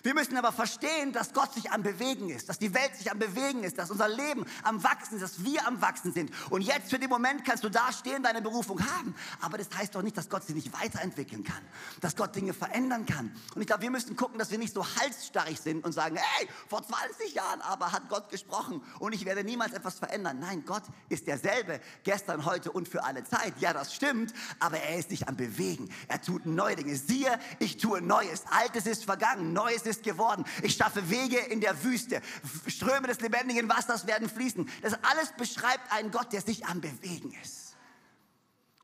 Wir 0.02 0.14
müssen 0.14 0.36
aber 0.36 0.52
verstehen, 0.52 1.12
dass 1.12 1.32
Gott 1.32 1.52
sich 1.54 1.70
am 1.70 1.82
Bewegen 1.82 2.28
ist, 2.30 2.48
dass 2.48 2.58
die 2.58 2.72
Welt 2.74 2.94
sich 2.96 3.10
am 3.10 3.18
Bewegen 3.18 3.64
ist, 3.64 3.78
dass 3.78 3.90
unser 3.90 4.08
Leben 4.08 4.44
am 4.62 4.82
Wachsen 4.82 5.16
ist, 5.16 5.22
dass 5.22 5.44
wir 5.44 5.66
am 5.66 5.80
Wachsen 5.80 6.12
sind. 6.12 6.30
Und 6.50 6.62
jetzt 6.62 6.90
für 6.90 6.98
den 6.98 7.10
Moment 7.10 7.44
kannst 7.44 7.64
du 7.64 7.68
da 7.68 7.92
stehen, 7.92 8.22
deine 8.22 8.42
Berufung 8.42 8.80
haben. 8.80 9.14
Aber 9.40 9.58
das 9.58 9.68
heißt 9.76 9.94
doch 9.94 10.02
nicht, 10.02 10.16
dass 10.16 10.28
Gott 10.28 10.44
sie 10.44 10.54
nicht 10.54 10.72
weiterentwickeln 10.72 11.44
kann, 11.44 11.62
dass 12.00 12.16
Gott 12.16 12.34
Dinge 12.36 12.54
verändern 12.54 13.06
kann. 13.06 13.34
Und 13.54 13.60
ich 13.60 13.66
glaube, 13.66 13.82
wir 13.82 13.90
müssen 13.90 14.16
gucken, 14.16 14.38
dass 14.38 14.50
wir 14.50 14.58
nicht 14.58 14.74
so 14.74 14.86
halsstarrig 15.00 15.60
sind 15.60 15.84
und 15.84 15.92
sagen, 15.92 16.16
hey, 16.16 16.48
vor 16.68 16.82
20 16.82 17.34
Jahren 17.34 17.60
aber 17.62 17.92
hat 17.92 18.08
Gott 18.08 18.30
gesprochen 18.30 18.82
und 19.00 19.12
ich 19.12 19.24
werde 19.24 19.42
niemals 19.44 19.72
etwas 19.72 19.98
verändern. 19.98 20.38
Nein, 20.40 20.64
Gott 20.64 20.82
ist 21.08 21.26
derselbe, 21.26 21.80
gestern, 22.04 22.44
heute 22.44 22.70
und 22.70 22.88
für 22.88 23.04
alle 23.04 23.24
Zeit. 23.24 23.54
Ja, 23.60 23.72
das 23.72 23.94
stimmt, 23.94 24.32
aber 24.60 24.78
er 24.78 24.98
ist 24.98 25.10
nicht 25.10 25.28
am 25.28 25.36
Bewegen. 25.36 25.90
Er 26.06 26.20
tut 26.20 26.46
neue 26.46 26.76
Dinge. 26.76 26.96
Siehe, 26.96 27.38
ich 27.58 27.78
tue 27.78 28.00
Neues. 28.00 28.44
Altes 28.50 28.86
ist 28.86 29.04
vergangen, 29.04 29.52
Neues 29.52 29.82
ist 29.82 29.87
geworden. 29.96 30.44
Ich 30.62 30.74
schaffe 30.76 31.10
Wege 31.10 31.38
in 31.38 31.60
der 31.60 31.82
Wüste. 31.82 32.22
Ströme 32.66 33.08
des 33.08 33.20
lebendigen 33.20 33.68
Wassers 33.68 34.06
werden 34.06 34.28
fließen. 34.28 34.68
Das 34.82 34.94
alles 35.02 35.32
beschreibt 35.36 35.92
einen 35.92 36.10
Gott, 36.10 36.32
der 36.32 36.40
sich 36.40 36.66
am 36.66 36.80
Bewegen 36.80 37.34
ist. 37.42 37.76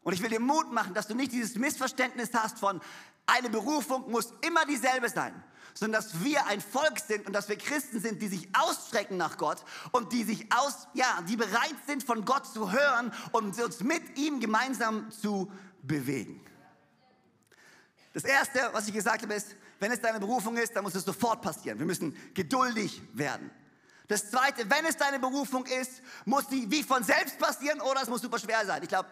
Und 0.03 0.13
ich 0.13 0.23
will 0.23 0.29
dir 0.29 0.41
Mut 0.41 0.73
machen, 0.73 0.95
dass 0.95 1.07
du 1.07 1.15
nicht 1.15 1.33
dieses 1.33 1.57
Missverständnis 1.57 2.31
hast 2.35 2.59
von, 2.59 2.81
eine 3.27 3.49
Berufung 3.49 4.11
muss 4.11 4.35
immer 4.43 4.67
dieselbe 4.67 5.09
sein, 5.09 5.35
sondern 5.73 6.03
dass 6.03 6.23
wir 6.23 6.47
ein 6.47 6.61
Volk 6.61 7.01
sind 7.01 7.27
und 7.27 7.33
dass 7.33 7.49
wir 7.49 7.57
Christen 7.57 8.01
sind, 8.01 8.21
die 8.21 8.29
sich 8.29 8.49
ausstrecken 8.53 9.17
nach 9.17 9.39
Gott 9.39 9.65
und 9.93 10.13
die 10.13 10.25
sich 10.25 10.53
aus, 10.53 10.89
ja, 10.93 11.23
die 11.29 11.37
bereit 11.37 11.77
sind, 11.87 12.05
von 12.05 12.25
Gott 12.25 12.47
zu 12.47 12.71
hören 12.71 13.13
und 13.33 13.59
uns 13.61 13.81
mit 13.81 14.19
ihm 14.19 14.41
gemeinsam 14.41 15.11
zu 15.11 15.51
bewegen. 15.83 16.45
Das 18.13 18.25
erste, 18.25 18.61
was 18.73 18.87
ich 18.87 18.95
gesagt 18.95 19.23
habe, 19.23 19.35
ist, 19.35 19.57
wenn 19.85 19.93
es 19.93 20.01
deine 20.01 20.19
Berufung 20.19 20.57
ist, 20.57 20.75
dann 20.75 20.83
muss 20.83 20.95
es 20.95 21.05
sofort 21.05 21.43
passieren. 21.43 21.79
Wir 21.79 21.85
müssen 21.85 22.17
geduldig 22.33 23.03
werden. 23.13 23.51
Das 24.09 24.31
zweite, 24.31 24.71
wenn 24.71 24.87
es 24.87 24.97
deine 24.97 25.19
Berufung 25.19 25.67
ist, 25.67 26.01
muss 26.25 26.49
die 26.49 26.71
wie 26.71 26.83
von 26.83 27.05
selbst 27.05 27.39
passieren 27.39 27.83
oder 27.83 28.01
es 28.01 28.09
muss 28.09 28.23
super 28.23 28.39
schwer 28.39 28.65
sein. 28.65 28.83
Ich 28.83 28.89
glaube, 28.89 29.11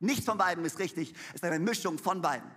nichts 0.00 0.24
von 0.24 0.38
beiden 0.38 0.64
ist 0.64 0.78
richtig. 0.78 1.14
Es 1.28 1.34
ist 1.34 1.44
eine 1.44 1.58
Mischung 1.58 1.98
von 1.98 2.22
beiden. 2.22 2.50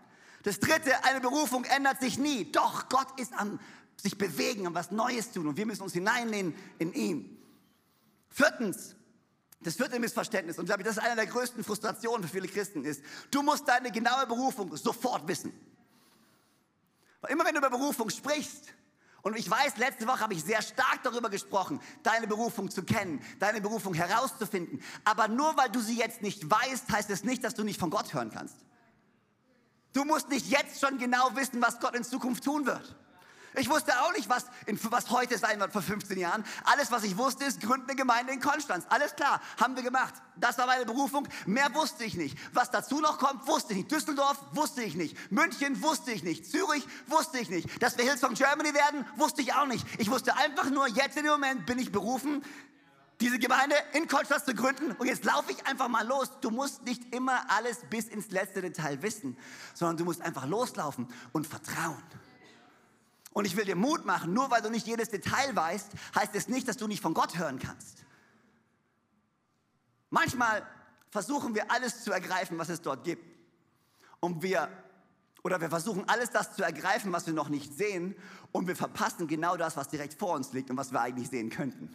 Das 0.44 0.62
dritte, 0.62 1.04
eine 1.04 1.20
Berufung 1.20 1.66
ändert 1.66 2.00
sich 2.00 2.18
nie. 2.18 2.50
Doch 2.54 2.88
Gott 2.88 3.20
ist 3.20 3.34
am 3.34 3.60
sich 3.98 4.18
bewegen, 4.18 4.66
am 4.66 4.74
was 4.74 4.92
Neues 4.92 5.32
tun 5.32 5.48
und 5.48 5.58
wir 5.58 5.66
müssen 5.66 5.84
uns 5.84 5.92
hineinnehmen 5.92 6.56
in 6.80 6.94
ihn. 6.94 7.38
Viertens, 8.30 8.96
das 9.60 9.76
vierte 9.76 10.00
Missverständnis, 10.00 10.58
und 10.58 10.68
glaube 10.68 10.84
ich, 10.84 10.88
das 10.88 10.98
ist 10.98 11.04
einer 11.04 11.16
der 11.16 11.26
größten 11.26 11.66
Frustrationen 11.66 12.26
für 12.26 12.34
viele 12.34 12.48
Christen, 12.48 12.86
ist, 12.86 13.02
du 13.32 13.42
musst 13.42 13.68
deine 13.68 13.92
genaue 13.92 14.26
Berufung 14.26 14.74
sofort 14.78 15.28
wissen. 15.28 15.52
Immer 17.30 17.46
wenn 17.46 17.54
du 17.54 17.60
über 17.60 17.70
Berufung 17.70 18.10
sprichst, 18.10 18.74
und 19.24 19.36
ich 19.36 19.50
weiß, 19.50 19.76
letzte 19.76 20.08
Woche 20.08 20.22
habe 20.22 20.34
ich 20.34 20.44
sehr 20.44 20.62
stark 20.62 21.04
darüber 21.04 21.30
gesprochen, 21.30 21.82
deine 22.02 22.28
Berufung 22.28 22.72
zu 22.72 22.84
kennen, 22.84 23.22
deine 23.40 23.60
Berufung 23.60 23.94
herauszufinden. 23.94 24.82
Aber 25.04 25.28
nur 25.28 25.58
weil 25.58 25.70
du 25.70 25.82
sie 25.82 25.98
jetzt 25.98 26.22
nicht 26.22 26.50
weißt, 26.50 26.90
heißt 26.90 27.10
es 27.10 27.26
nicht, 27.26 27.44
dass 27.44 27.54
du 27.54 27.66
nicht 27.66 27.78
von 27.78 27.90
Gott 27.90 28.14
hören 28.14 28.32
kannst. 28.32 28.56
Du 29.92 30.06
musst 30.06 30.30
nicht 30.30 30.48
jetzt 30.48 30.80
schon 30.80 30.98
genau 30.98 31.36
wissen, 31.36 31.62
was 31.62 31.80
Gott 31.82 31.96
in 31.96 32.06
Zukunft 32.06 32.44
tun 32.46 32.66
wird. 32.66 32.96
Ich 33.56 33.70
wusste 33.70 34.00
auch 34.02 34.14
nicht, 34.14 34.30
was, 34.30 34.46
in, 34.66 34.80
was 34.92 35.10
heute 35.10 35.38
sein 35.38 35.60
wird 35.60 35.72
vor 35.72 35.82
15 35.82 36.18
Jahren. 36.20 36.44
Alles, 36.66 36.92
was 36.92 37.04
ich 37.04 37.18
wusste, 37.18 37.46
ist, 37.46 37.62
gründen 37.62 37.90
eine 37.90 37.96
Gemeinde 37.96 38.34
in 38.34 38.40
Konstanz. 38.40 38.86
Alles 38.90 39.16
klar, 39.16 39.42
haben 39.60 39.76
wir 39.76 39.84
gemacht. 39.84 40.14
Das 40.36 40.58
war 40.58 40.68
meine 40.68 40.86
Berufung. 40.86 41.28
Mehr 41.46 41.74
wusste 41.74 42.04
ich 42.04 42.16
nicht. 42.16 42.38
Was 42.54 42.70
dazu 42.70 43.00
noch 43.00 43.18
kommt, 43.18 43.48
wusste 43.48 43.74
ich 43.74 43.80
nicht. 43.80 43.92
Düsseldorf 43.92 44.38
wusste 44.52 44.84
ich 44.84 44.96
nicht. 44.96 45.32
München 45.32 45.82
wusste 45.82 46.12
ich 46.12 46.24
nicht. 46.24 46.46
Zürich 46.46 46.86
wusste 47.08 47.40
ich 47.40 47.50
nicht. 47.50 47.82
Dass 47.82 47.98
wir 47.98 48.06
Hillsong 48.06 48.34
Germany 48.34 48.74
werden, 48.74 49.06
wusste 49.16 49.42
ich 49.42 49.54
auch 49.54 49.66
nicht. 49.66 49.86
Ich 49.98 50.12
wusste 50.12 50.36
einfach 50.38 50.70
nur, 50.70 50.88
jetzt 50.88 51.18
in 51.18 51.24
dem 51.24 51.32
Moment 51.32 51.66
bin 51.66 51.80
ich 51.80 51.92
berufen, 51.92 52.44
diese 53.20 53.40
Gemeinde 53.40 53.76
in 53.94 54.08
Konstanz 54.08 54.46
zu 54.46 54.54
gründen. 54.54 54.92
Und 54.92 55.08
jetzt 55.08 55.26
laufe 55.26 55.52
ich 55.52 55.66
einfach 55.66 55.88
mal 55.88 56.06
los. 56.06 56.30
Du 56.42 56.52
musst 56.52 56.84
nicht 56.84 57.14
immer 57.16 57.50
alles 57.50 57.80
bis 57.90 58.06
ins 58.06 58.30
letzte 58.32 58.62
Detail 58.62 59.02
wissen, 59.02 59.38
sondern 59.74 59.98
du 59.98 60.06
musst 60.06 60.22
einfach 60.22 60.46
loslaufen 60.46 61.08
und 61.32 61.48
vertrauen. 61.48 62.04
Und 63.38 63.46
ich 63.46 63.56
will 63.56 63.66
dir 63.66 63.76
Mut 63.76 64.04
machen, 64.04 64.34
nur 64.34 64.50
weil 64.50 64.64
du 64.64 64.72
nicht 64.72 64.88
jedes 64.88 65.10
Detail 65.10 65.56
weißt, 65.56 65.92
heißt 66.16 66.34
es 66.34 66.48
nicht, 66.48 66.68
dass 66.68 66.76
du 66.76 66.88
nicht 66.88 67.04
von 67.04 67.14
Gott 67.14 67.38
hören 67.38 67.60
kannst. 67.60 68.04
Manchmal 70.10 70.66
versuchen 71.12 71.54
wir 71.54 71.70
alles 71.70 72.04
zu 72.04 72.12
ergreifen, 72.12 72.58
was 72.58 72.70
es 72.70 72.82
dort 72.82 73.04
gibt. 73.04 73.24
Und 74.22 74.42
wir, 74.42 74.70
oder 75.44 75.62
wir 75.62 75.70
versuchen 75.70 76.10
alles 76.10 76.32
das 76.32 76.56
zu 76.56 76.64
ergreifen, 76.64 77.12
was 77.12 77.28
wir 77.28 77.34
noch 77.36 77.50
nicht 77.50 77.78
sehen. 77.78 78.16
Und 78.52 78.66
wir 78.66 78.76
verpassen 78.76 79.28
genau 79.28 79.56
das, 79.56 79.78
was 79.78 79.88
direkt 79.88 80.16
vor 80.16 80.34
uns 80.34 80.52
liegt 80.54 80.72
und 80.72 80.78
was 80.78 80.92
wir 80.92 81.02
eigentlich 81.02 81.30
sehen 81.30 81.52
könnten. 81.52 81.94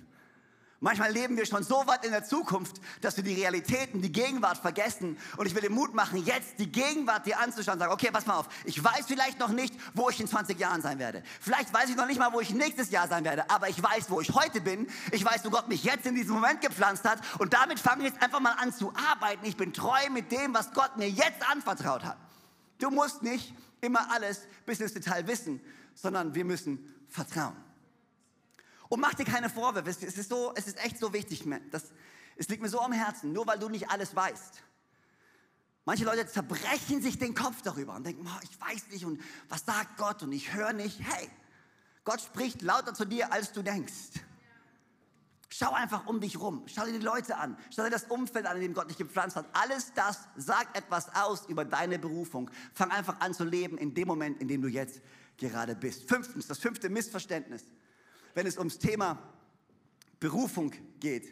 Manchmal 0.82 1.12
leben 1.12 1.36
wir 1.36 1.46
schon 1.46 1.62
so 1.62 1.86
weit 1.86 2.04
in 2.04 2.10
der 2.10 2.24
Zukunft, 2.24 2.80
dass 3.02 3.16
wir 3.16 3.22
die 3.22 3.34
Realitäten, 3.34 4.02
die 4.02 4.10
Gegenwart 4.10 4.58
vergessen. 4.58 5.16
Und 5.36 5.46
ich 5.46 5.54
will 5.54 5.62
dir 5.62 5.70
Mut 5.70 5.94
machen, 5.94 6.24
jetzt 6.24 6.58
die 6.58 6.72
Gegenwart 6.72 7.24
dir 7.24 7.38
anzuschauen 7.38 7.74
und 7.74 7.78
sagen, 7.78 7.92
okay, 7.92 8.08
pass 8.12 8.26
mal 8.26 8.34
auf, 8.34 8.48
ich 8.64 8.82
weiß 8.82 9.06
vielleicht 9.06 9.38
noch 9.38 9.50
nicht, 9.50 9.72
wo 9.94 10.10
ich 10.10 10.18
in 10.18 10.26
20 10.26 10.58
Jahren 10.58 10.82
sein 10.82 10.98
werde. 10.98 11.22
Vielleicht 11.40 11.72
weiß 11.72 11.88
ich 11.88 11.94
noch 11.94 12.08
nicht 12.08 12.18
mal, 12.18 12.32
wo 12.32 12.40
ich 12.40 12.50
nächstes 12.50 12.90
Jahr 12.90 13.06
sein 13.06 13.24
werde, 13.24 13.48
aber 13.48 13.68
ich 13.68 13.80
weiß, 13.80 14.10
wo 14.10 14.20
ich 14.20 14.34
heute 14.34 14.60
bin. 14.60 14.88
Ich 15.12 15.24
weiß, 15.24 15.44
wo 15.44 15.50
Gott 15.50 15.68
mich 15.68 15.84
jetzt 15.84 16.04
in 16.04 16.16
diesem 16.16 16.34
Moment 16.34 16.60
gepflanzt 16.60 17.04
hat. 17.04 17.20
Und 17.38 17.54
damit 17.54 17.78
fange 17.78 18.02
ich 18.04 18.12
jetzt 18.12 18.20
einfach 18.20 18.40
mal 18.40 18.54
an 18.58 18.72
zu 18.72 18.92
arbeiten. 19.12 19.46
Ich 19.46 19.56
bin 19.56 19.72
treu 19.72 20.10
mit 20.10 20.32
dem, 20.32 20.52
was 20.52 20.72
Gott 20.72 20.96
mir 20.96 21.08
jetzt 21.08 21.48
anvertraut 21.48 22.02
hat. 22.02 22.16
Du 22.78 22.90
musst 22.90 23.22
nicht 23.22 23.54
immer 23.80 24.10
alles 24.10 24.48
bis 24.66 24.80
ins 24.80 24.94
Detail 24.94 25.28
wissen, 25.28 25.60
sondern 25.94 26.34
wir 26.34 26.44
müssen 26.44 26.92
vertrauen. 27.08 27.54
Und 28.92 29.00
mach 29.00 29.14
dir 29.14 29.24
keine 29.24 29.48
Vorwürfe. 29.48 29.88
Es 29.88 30.02
ist, 30.02 30.28
so, 30.28 30.52
es 30.54 30.66
ist 30.66 30.76
echt 30.84 30.98
so 30.98 31.14
wichtig. 31.14 31.48
Das, 31.70 31.92
es 32.36 32.48
liegt 32.50 32.60
mir 32.60 32.68
so 32.68 32.78
am 32.78 32.92
Herzen, 32.92 33.32
nur 33.32 33.46
weil 33.46 33.58
du 33.58 33.70
nicht 33.70 33.90
alles 33.90 34.14
weißt. 34.14 34.62
Manche 35.86 36.04
Leute 36.04 36.26
zerbrechen 36.26 37.00
sich 37.00 37.18
den 37.18 37.34
Kopf 37.34 37.62
darüber 37.62 37.94
und 37.94 38.04
denken, 38.04 38.28
ich 38.42 38.60
weiß 38.60 38.88
nicht 38.90 39.06
und 39.06 39.18
was 39.48 39.64
sagt 39.64 39.96
Gott 39.96 40.22
und 40.22 40.30
ich 40.32 40.52
höre 40.52 40.74
nicht. 40.74 41.00
Hey, 41.00 41.30
Gott 42.04 42.20
spricht 42.20 42.60
lauter 42.60 42.92
zu 42.92 43.06
dir, 43.06 43.32
als 43.32 43.54
du 43.54 43.62
denkst. 43.62 44.20
Schau 45.48 45.72
einfach 45.72 46.06
um 46.06 46.20
dich 46.20 46.38
rum. 46.38 46.62
Schau 46.66 46.84
dir 46.84 46.92
die 46.92 46.98
Leute 46.98 47.38
an. 47.38 47.56
Schau 47.74 47.84
dir 47.84 47.90
das 47.90 48.04
Umfeld 48.04 48.44
an, 48.44 48.56
in 48.56 48.62
dem 48.62 48.74
Gott 48.74 48.90
dich 48.90 48.98
gepflanzt 48.98 49.36
hat. 49.36 49.46
Alles 49.54 49.94
das 49.94 50.28
sagt 50.36 50.76
etwas 50.76 51.14
aus 51.14 51.46
über 51.46 51.64
deine 51.64 51.98
Berufung. 51.98 52.50
Fang 52.74 52.90
einfach 52.90 53.20
an 53.20 53.32
zu 53.32 53.44
leben 53.44 53.78
in 53.78 53.94
dem 53.94 54.06
Moment, 54.06 54.38
in 54.42 54.48
dem 54.48 54.60
du 54.60 54.68
jetzt 54.68 55.00
gerade 55.38 55.74
bist. 55.76 56.06
Fünftens, 56.10 56.46
das 56.46 56.58
fünfte 56.58 56.90
Missverständnis 56.90 57.64
wenn 58.34 58.46
es 58.46 58.58
ums 58.58 58.78
Thema 58.78 59.18
Berufung 60.20 60.72
geht, 61.00 61.26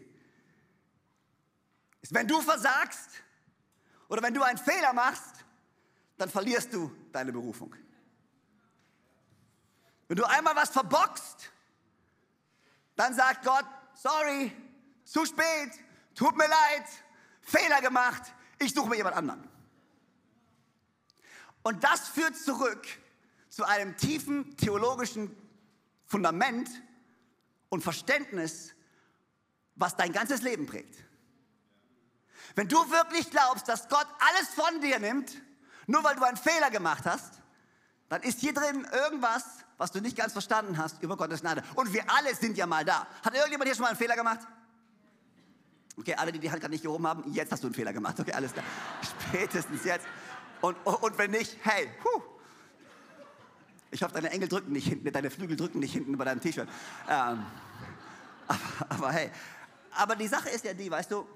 ist, 2.02 2.14
wenn 2.14 2.26
du 2.26 2.40
versagst 2.40 3.10
oder 4.08 4.22
wenn 4.22 4.34
du 4.34 4.42
einen 4.42 4.58
Fehler 4.58 4.92
machst, 4.92 5.44
dann 6.16 6.28
verlierst 6.28 6.72
du 6.72 6.90
deine 7.12 7.32
Berufung. 7.32 7.74
Wenn 10.08 10.16
du 10.16 10.24
einmal 10.24 10.56
was 10.56 10.70
verbockst, 10.70 11.50
dann 12.96 13.14
sagt 13.14 13.44
Gott, 13.44 13.64
sorry, 13.94 14.52
zu 15.04 15.24
spät, 15.24 15.70
tut 16.14 16.36
mir 16.36 16.48
leid, 16.48 16.84
Fehler 17.42 17.80
gemacht, 17.80 18.22
ich 18.58 18.74
suche 18.74 18.90
mir 18.90 18.96
jemand 18.96 19.16
anderen. 19.16 19.48
Und 21.62 21.84
das 21.84 22.08
führt 22.08 22.36
zurück 22.36 22.86
zu 23.48 23.64
einem 23.64 23.96
tiefen 23.96 24.56
theologischen 24.56 25.34
Fundament, 26.06 26.68
und 27.70 27.82
Verständnis, 27.82 28.74
was 29.76 29.96
dein 29.96 30.12
ganzes 30.12 30.42
Leben 30.42 30.66
prägt. 30.66 30.94
Wenn 32.54 32.68
du 32.68 32.76
wirklich 32.90 33.30
glaubst, 33.30 33.68
dass 33.68 33.88
Gott 33.88 34.06
alles 34.18 34.48
von 34.54 34.80
dir 34.80 34.98
nimmt, 34.98 35.32
nur 35.86 36.04
weil 36.04 36.16
du 36.16 36.22
einen 36.24 36.36
Fehler 36.36 36.70
gemacht 36.70 37.04
hast, 37.06 37.40
dann 38.08 38.22
ist 38.22 38.40
hier 38.40 38.52
drin 38.52 38.86
irgendwas, 38.92 39.44
was 39.78 39.92
du 39.92 40.00
nicht 40.00 40.16
ganz 40.16 40.32
verstanden 40.32 40.76
hast 40.76 41.02
über 41.02 41.16
Gottes 41.16 41.40
Gnade. 41.40 41.62
Und 41.76 41.92
wir 41.92 42.04
alle 42.10 42.34
sind 42.34 42.56
ja 42.58 42.66
mal 42.66 42.84
da. 42.84 43.06
Hat 43.24 43.34
irgendjemand 43.34 43.68
hier 43.68 43.74
schon 43.74 43.84
mal 43.84 43.88
einen 43.88 43.98
Fehler 43.98 44.16
gemacht? 44.16 44.40
Okay, 45.96 46.14
alle, 46.14 46.32
die 46.32 46.38
die 46.38 46.50
Hand 46.50 46.60
gerade 46.60 46.72
nicht 46.72 46.82
gehoben 46.82 47.06
haben, 47.06 47.32
jetzt 47.32 47.52
hast 47.52 47.62
du 47.62 47.68
einen 47.68 47.74
Fehler 47.74 47.92
gemacht. 47.92 48.18
Okay, 48.18 48.32
alles 48.32 48.52
klar. 48.52 48.64
Spätestens 49.28 49.84
jetzt. 49.84 50.06
Und, 50.60 50.76
und 50.84 51.18
wenn 51.18 51.30
nicht, 51.30 51.56
hey, 51.62 51.88
huh. 52.04 52.22
Ich 53.90 54.02
hoffe, 54.02 54.14
deine 54.14 54.30
Engel 54.30 54.48
drücken 54.48 54.72
nicht 54.72 54.86
hinten, 54.86 55.10
deine 55.12 55.30
Flügel 55.30 55.56
drücken 55.56 55.80
nicht 55.80 55.92
hinten 55.92 56.16
bei 56.16 56.24
deinem 56.24 56.40
T-Shirt. 56.40 56.68
Ähm, 57.08 57.44
aber, 58.46 58.60
aber 58.88 59.12
hey, 59.12 59.30
aber 59.92 60.16
die 60.16 60.28
Sache 60.28 60.48
ist 60.50 60.64
ja 60.64 60.74
die, 60.74 60.90
weißt 60.90 61.10
du, 61.10 61.26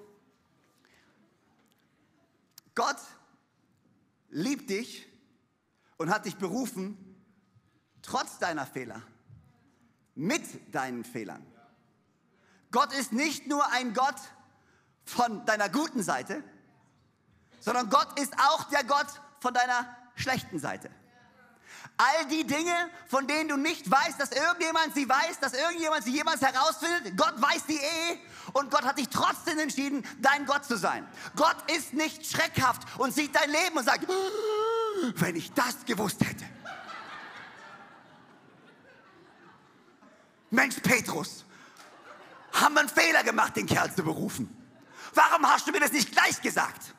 Gott 2.75 2.97
liebt 4.31 4.71
dich 4.71 5.07
und 5.97 6.11
hat 6.11 6.27
dich 6.27 6.37
berufen, 6.37 6.97
trotz 8.03 8.39
deiner 8.39 8.67
Fehler, 8.67 9.03
mit 10.15 10.43
deinen 10.75 11.05
Fehlern. 11.05 11.45
Gott 12.71 12.93
ist 12.93 13.13
nicht 13.13 13.47
nur 13.47 13.71
ein 13.73 13.95
Gott 13.95 14.17
von 15.05 15.45
deiner 15.47 15.69
guten 15.69 16.03
Seite, 16.03 16.43
sondern 17.61 17.91
Gott 17.91 18.19
ist 18.21 18.35
auch 18.39 18.65
der 18.65 18.85
Gott 18.85 19.07
von 19.41 19.55
deiner 19.55 19.97
schlechten 20.17 20.59
Seite. 20.59 20.91
All 21.97 22.27
die 22.27 22.45
Dinge, 22.45 22.75
von 23.07 23.27
denen 23.27 23.49
du 23.49 23.57
nicht 23.57 23.91
weißt, 23.91 24.21
dass 24.21 24.33
irgendjemand 24.33 24.95
sie 24.95 25.09
weiß, 25.09 25.39
dass 25.41 25.53
irgendjemand 25.53 26.05
sie 26.05 26.13
jemals 26.13 26.41
herausfindet, 26.41 27.17
Gott 27.17 27.35
weiß 27.37 27.67
die 27.67 27.77
eh 27.77 28.19
und 28.53 28.71
Gott 28.71 28.85
hat 28.85 28.99
dich 28.99 29.09
trotzdem 29.09 29.59
entschieden, 29.59 30.05
dein 30.21 30.45
Gott 30.47 30.65
zu 30.65 30.77
sein. 30.77 31.07
Gott 31.37 31.57
ist 31.71 31.93
nicht 31.93 32.27
schreckhaft 32.27 32.83
und 32.99 33.15
sieht 33.15 33.35
dein 33.35 33.51
Leben 33.51 33.77
und 33.77 33.85
sagt, 33.85 34.07
wenn 35.17 35.37
ich 35.37 35.53
das 35.53 35.85
gewusst 35.85 36.21
hätte. 36.25 36.45
Mensch, 40.51 40.77
Petrus, 40.81 41.45
haben 42.53 42.75
wir 42.75 42.81
einen 42.81 42.89
Fehler 42.89 43.25
gemacht, 43.25 43.57
den 43.57 43.67
Kerl 43.67 43.93
zu 43.93 44.03
berufen. 44.03 44.49
Warum 45.13 45.47
hast 45.47 45.67
du 45.67 45.73
mir 45.73 45.81
das 45.81 45.93
nicht 45.93 46.13
gleich 46.13 46.41
gesagt? 46.41 46.95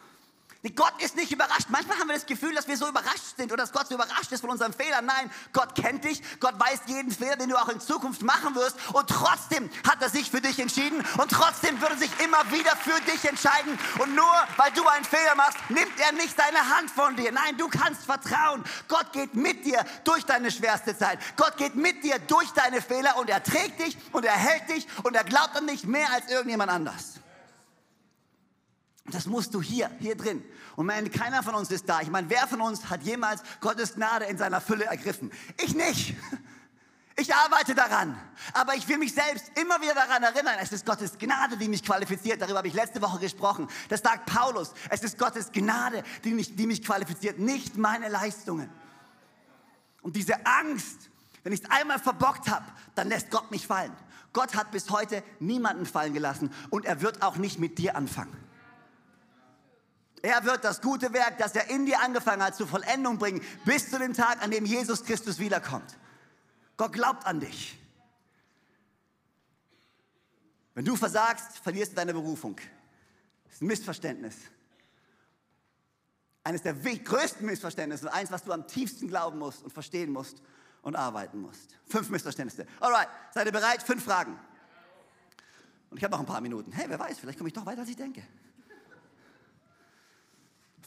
Gott 0.73 0.93
ist 0.99 1.15
nicht 1.15 1.31
überrascht. 1.31 1.67
Manchmal 1.69 1.99
haben 1.99 2.07
wir 2.07 2.15
das 2.15 2.25
Gefühl, 2.25 2.55
dass 2.55 2.67
wir 2.67 2.77
so 2.77 2.87
überrascht 2.87 3.37
sind 3.37 3.51
oder 3.51 3.63
dass 3.63 3.71
Gott 3.71 3.87
so 3.87 3.95
überrascht 3.95 4.31
ist 4.31 4.41
von 4.41 4.49
unseren 4.49 4.73
Fehlern. 4.73 5.05
Nein, 5.05 5.29
Gott 5.53 5.75
kennt 5.75 6.05
dich. 6.05 6.21
Gott 6.39 6.59
weiß 6.59 6.81
jeden 6.87 7.11
Fehler, 7.11 7.35
den 7.35 7.49
du 7.49 7.57
auch 7.57 7.69
in 7.69 7.79
Zukunft 7.79 8.23
machen 8.23 8.55
wirst. 8.55 8.77
Und 8.93 9.09
trotzdem 9.09 9.69
hat 9.87 10.01
er 10.01 10.09
sich 10.09 10.31
für 10.31 10.41
dich 10.41 10.59
entschieden. 10.59 11.03
Und 11.17 11.29
trotzdem 11.29 11.79
würde 11.81 11.95
er 11.95 11.99
sich 11.99 12.11
immer 12.23 12.39
wieder 12.51 12.75
für 12.77 12.99
dich 13.11 13.25
entscheiden. 13.25 13.77
Und 13.99 14.15
nur 14.15 14.33
weil 14.57 14.71
du 14.71 14.87
einen 14.87 15.05
Fehler 15.05 15.35
machst, 15.35 15.57
nimmt 15.69 15.99
er 15.99 16.13
nicht 16.13 16.37
deine 16.39 16.59
Hand 16.75 16.89
von 16.89 17.15
dir. 17.15 17.31
Nein, 17.31 17.57
du 17.57 17.67
kannst 17.67 18.03
vertrauen. 18.03 18.63
Gott 18.87 19.11
geht 19.11 19.35
mit 19.35 19.65
dir 19.65 19.83
durch 20.03 20.25
deine 20.25 20.51
schwerste 20.51 20.97
Zeit. 20.97 21.19
Gott 21.35 21.57
geht 21.57 21.75
mit 21.75 22.03
dir 22.03 22.17
durch 22.19 22.49
deine 22.51 22.81
Fehler 22.81 23.17
und 23.17 23.29
er 23.29 23.43
trägt 23.43 23.79
dich 23.79 23.97
und 24.13 24.25
er 24.25 24.35
hält 24.35 24.69
dich 24.69 24.87
und 25.03 25.15
er 25.15 25.23
glaubt 25.23 25.55
an 25.55 25.67
dich 25.67 25.83
mehr 25.85 26.09
als 26.11 26.29
irgendjemand 26.29 26.71
anders. 26.71 27.24
Das 29.11 29.27
musst 29.27 29.53
du 29.53 29.61
hier, 29.61 29.91
hier 29.99 30.15
drin. 30.15 30.43
Und 30.75 30.87
meine, 30.87 31.09
keiner 31.09 31.43
von 31.43 31.53
uns 31.55 31.69
ist 31.69 31.87
da. 31.87 32.01
Ich 32.01 32.09
meine, 32.09 32.29
wer 32.29 32.47
von 32.47 32.59
uns 32.61 32.89
hat 32.89 33.03
jemals 33.03 33.41
Gottes 33.61 33.95
Gnade 33.95 34.25
in 34.25 34.37
seiner 34.37 34.61
Fülle 34.61 34.85
ergriffen? 34.85 35.31
Ich 35.63 35.75
nicht. 35.75 36.15
Ich 37.17 37.33
arbeite 37.33 37.73
daran, 37.73 38.19
aber 38.51 38.75
ich 38.75 38.85
will 38.89 38.97
mich 38.97 39.13
selbst 39.13 39.49
immer 39.55 39.79
wieder 39.81 39.93
daran 39.93 40.21
erinnern, 40.21 40.55
es 40.59 40.73
ist 40.73 40.85
Gottes 40.85 41.17
Gnade, 41.17 41.55
die 41.55 41.69
mich 41.69 41.81
qualifiziert. 41.81 42.41
Darüber 42.41 42.57
habe 42.57 42.67
ich 42.67 42.73
letzte 42.73 43.01
Woche 43.01 43.19
gesprochen. 43.19 43.69
Das 43.87 44.01
sagt 44.01 44.25
Paulus. 44.25 44.73
Es 44.89 45.01
ist 45.01 45.17
Gottes 45.17 45.53
Gnade, 45.53 46.03
die 46.25 46.33
mich, 46.33 46.57
die 46.57 46.67
mich 46.67 46.83
qualifiziert, 46.83 47.39
nicht 47.39 47.77
meine 47.77 48.09
Leistungen. 48.09 48.69
Und 50.01 50.17
diese 50.17 50.45
Angst, 50.45 51.09
wenn 51.43 51.53
ich 51.53 51.63
es 51.63 51.71
einmal 51.71 51.99
verbockt 51.99 52.49
habe, 52.49 52.65
dann 52.95 53.07
lässt 53.07 53.31
Gott 53.31 53.49
mich 53.49 53.65
fallen. 53.65 53.95
Gott 54.33 54.53
hat 54.53 54.71
bis 54.71 54.89
heute 54.89 55.23
niemanden 55.39 55.85
fallen 55.85 56.13
gelassen 56.13 56.51
und 56.69 56.83
er 56.83 56.99
wird 57.01 57.21
auch 57.21 57.37
nicht 57.37 57.59
mit 57.59 57.77
dir 57.77 57.95
anfangen. 57.95 58.44
Er 60.25 60.43
wird 60.43 60.63
das 60.63 60.81
gute 60.81 61.13
Werk, 61.13 61.37
das 61.37 61.53
er 61.53 61.69
in 61.69 61.85
dir 61.85 62.01
angefangen 62.01 62.41
hat, 62.41 62.55
zur 62.55 62.67
Vollendung 62.67 63.19
bringen, 63.19 63.43
bis 63.63 63.91
zu 63.91 63.99
dem 63.99 64.13
Tag, 64.13 64.41
an 64.41 64.49
dem 64.49 64.65
Jesus 64.65 65.03
Christus 65.03 65.37
wiederkommt. 65.37 65.99
Gott 66.77 66.93
glaubt 66.93 67.27
an 67.27 67.39
dich. 67.39 67.77
Wenn 70.73 70.83
du 70.83 70.95
versagst, 70.95 71.59
verlierst 71.59 71.91
du 71.91 71.97
deine 71.97 72.11
Berufung. 72.11 72.59
Das 73.43 73.53
ist 73.53 73.61
ein 73.61 73.67
Missverständnis. 73.67 74.35
Eines 76.43 76.63
der 76.63 76.73
größten 76.73 77.45
Missverständnisse 77.45 78.07
und 78.07 78.11
eins, 78.11 78.31
was 78.31 78.43
du 78.43 78.51
am 78.51 78.65
tiefsten 78.65 79.07
glauben 79.07 79.37
musst 79.37 79.61
und 79.61 79.71
verstehen 79.71 80.11
musst 80.11 80.41
und 80.81 80.95
arbeiten 80.95 81.39
musst. 81.39 81.77
Fünf 81.87 82.09
Missverständnisse. 82.09 82.65
Alright, 82.79 83.09
seid 83.31 83.45
ihr 83.45 83.51
bereit? 83.51 83.83
Fünf 83.83 84.03
Fragen. 84.03 84.39
Und 85.91 85.97
ich 85.97 86.03
habe 86.03 86.13
noch 86.13 86.19
ein 86.19 86.25
paar 86.25 86.41
Minuten. 86.41 86.71
Hey, 86.71 86.85
wer 86.87 86.97
weiß, 86.97 87.19
vielleicht 87.19 87.37
komme 87.37 87.49
ich 87.49 87.53
doch 87.53 87.67
weiter, 87.67 87.81
als 87.81 87.89
ich 87.89 87.95
denke. 87.95 88.23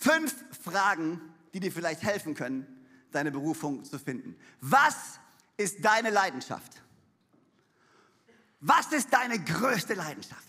Fünf 0.00 0.34
Fragen, 0.62 1.20
die 1.52 1.60
dir 1.60 1.72
vielleicht 1.72 2.02
helfen 2.02 2.34
können, 2.34 2.66
deine 3.10 3.30
Berufung 3.30 3.84
zu 3.84 3.98
finden. 3.98 4.36
Was 4.60 5.18
ist 5.56 5.84
deine 5.84 6.10
Leidenschaft? 6.10 6.82
Was 8.60 8.92
ist 8.92 9.12
deine 9.12 9.38
größte 9.38 9.94
Leidenschaft? 9.94 10.44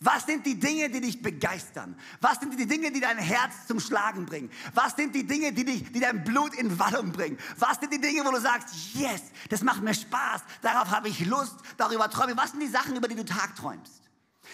Was 0.00 0.26
sind 0.26 0.44
die 0.44 0.58
Dinge, 0.58 0.90
die 0.90 1.00
dich 1.00 1.22
begeistern? 1.22 1.98
Was 2.20 2.38
sind 2.38 2.58
die 2.58 2.66
Dinge, 2.66 2.92
die 2.92 3.00
dein 3.00 3.16
Herz 3.16 3.66
zum 3.66 3.80
Schlagen 3.80 4.26
bringen? 4.26 4.50
Was 4.74 4.94
sind 4.94 5.14
die 5.14 5.26
Dinge, 5.26 5.52
die, 5.52 5.64
dich, 5.64 5.90
die 5.90 6.00
dein 6.00 6.22
Blut 6.22 6.54
in 6.54 6.78
Wallung 6.78 7.12
bringen? 7.12 7.38
Was 7.58 7.78
sind 7.78 7.92
die 7.92 8.00
Dinge, 8.00 8.24
wo 8.24 8.30
du 8.30 8.40
sagst, 8.40 8.74
yes, 8.94 9.22
das 9.48 9.62
macht 9.62 9.82
mir 9.82 9.94
Spaß, 9.94 10.42
darauf 10.60 10.90
habe 10.90 11.08
ich 11.08 11.24
Lust, 11.24 11.56
darüber 11.78 12.10
träume 12.10 12.32
ich. 12.32 12.38
Was 12.38 12.50
sind 12.50 12.60
die 12.60 12.66
Sachen, 12.66 12.94
über 12.94 13.08
die 13.08 13.14
du 13.14 13.24
tagträumst? 13.24 14.02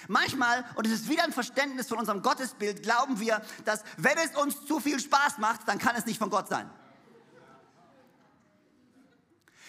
Manchmal, 0.09 0.65
und 0.75 0.87
es 0.87 0.93
ist 0.93 1.09
wieder 1.09 1.25
ein 1.25 1.33
Verständnis 1.33 1.89
von 1.89 1.99
unserem 1.99 2.23
Gottesbild, 2.23 2.83
glauben 2.83 3.21
wir, 3.21 3.43
dass 3.65 3.83
wenn 3.97 4.17
es 4.19 4.37
uns 4.37 4.65
zu 4.67 4.81
viel 4.81 5.01
Spaß 5.01 5.39
macht, 5.39 5.61
dann 5.67 5.79
kann 5.79 5.97
es 5.97 6.07
nicht 6.07 6.19
von 6.19 6.31
Gott 6.31 6.49
sein. 6.49 6.69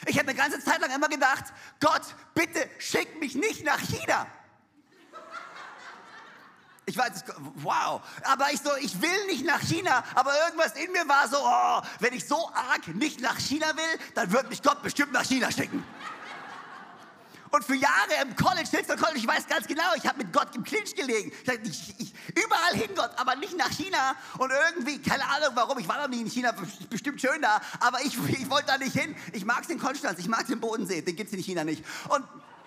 Ich 0.06 0.18
habe 0.18 0.30
eine 0.30 0.38
ganze 0.38 0.60
Zeit 0.60 0.82
lang 0.82 0.92
immer 0.94 1.08
gedacht, 1.08 1.46
Gott, 1.80 2.02
bitte 2.34 2.70
schick 2.80 3.20
mich 3.20 3.36
nicht 3.36 3.64
nach 3.64 3.80
China. 3.80 4.28
Ich 6.86 6.98
weiß, 6.98 7.24
wow. 7.56 8.02
Aber 8.24 8.52
ich 8.52 8.60
so, 8.60 8.76
ich 8.82 9.02
will 9.02 9.26
nicht 9.28 9.46
nach 9.46 9.62
China. 9.62 10.04
Aber 10.16 10.34
irgendwas 10.46 10.74
in 10.74 10.92
mir 10.92 11.08
war 11.08 11.30
so, 11.30 11.38
oh, 11.40 11.82
wenn 12.00 12.14
ich 12.14 12.28
so 12.28 12.50
arg 12.54 12.88
nicht 12.90 13.22
nach 13.22 13.40
China 13.40 13.68
will, 13.78 14.00
dann 14.16 14.32
wird 14.32 14.50
mich 14.50 14.62
Gott 14.62 14.82
bestimmt 14.84 15.14
nach 15.14 15.24
China 15.24 15.50
schicken. 15.50 15.86
Und 17.54 17.64
für 17.64 17.76
Jahre 17.76 18.16
im 18.24 18.36
College, 18.36 18.68
Hillsdale 18.68 19.00
College, 19.00 19.20
ich 19.20 19.28
weiß 19.28 19.46
ganz 19.48 19.68
genau, 19.68 19.84
ich 19.96 20.08
habe 20.08 20.18
mit 20.24 20.34
Gott 20.34 20.56
im 20.56 20.64
Clinch 20.64 20.96
gelegen. 20.96 21.32
Ich, 21.44 21.52
ich, 21.70 22.00
ich, 22.00 22.12
überall 22.44 22.74
hin 22.74 22.90
Gott, 22.96 23.12
aber 23.16 23.36
nicht 23.36 23.56
nach 23.56 23.70
China. 23.70 24.16
Und 24.40 24.52
irgendwie, 24.52 25.00
keine 25.00 25.24
Ahnung 25.24 25.50
warum, 25.54 25.78
ich 25.78 25.88
war 25.88 26.02
noch 26.02 26.08
nie 26.08 26.22
in 26.22 26.32
China, 26.32 26.52
bestimmt 26.90 27.22
schön 27.22 27.44
da, 27.44 27.62
aber 27.80 28.02
ich, 28.02 28.18
ich 28.28 28.50
wollte 28.50 28.66
da 28.66 28.80
nicht 28.80 28.98
hin. 28.98 29.16
Ich 29.34 29.46
mag 29.46 29.62
es 29.62 29.70
in 29.70 29.78
Konstanz, 29.78 30.18
ich 30.18 30.28
mag 30.28 30.50
im 30.50 30.60
Bodensee, 30.60 31.04
den 31.04 31.16
gibt 31.16 31.28
es 31.28 31.38
in 31.38 31.44
China 31.44 31.64
nicht. 31.64 31.86
Und, 32.10 32.26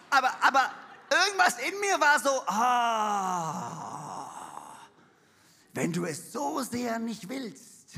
aber, 0.09 0.31
aber 0.41 0.71
irgendwas 1.11 1.59
in 1.59 1.81
mir 1.81 2.01
war 2.01 2.21
so, 2.21 2.45
ah, 2.47 4.31
wenn 5.75 5.93
du 5.93 6.05
es 6.05 6.33
so 6.33 6.63
sehr 6.63 7.01
nicht 7.01 7.29
willst, 7.29 7.95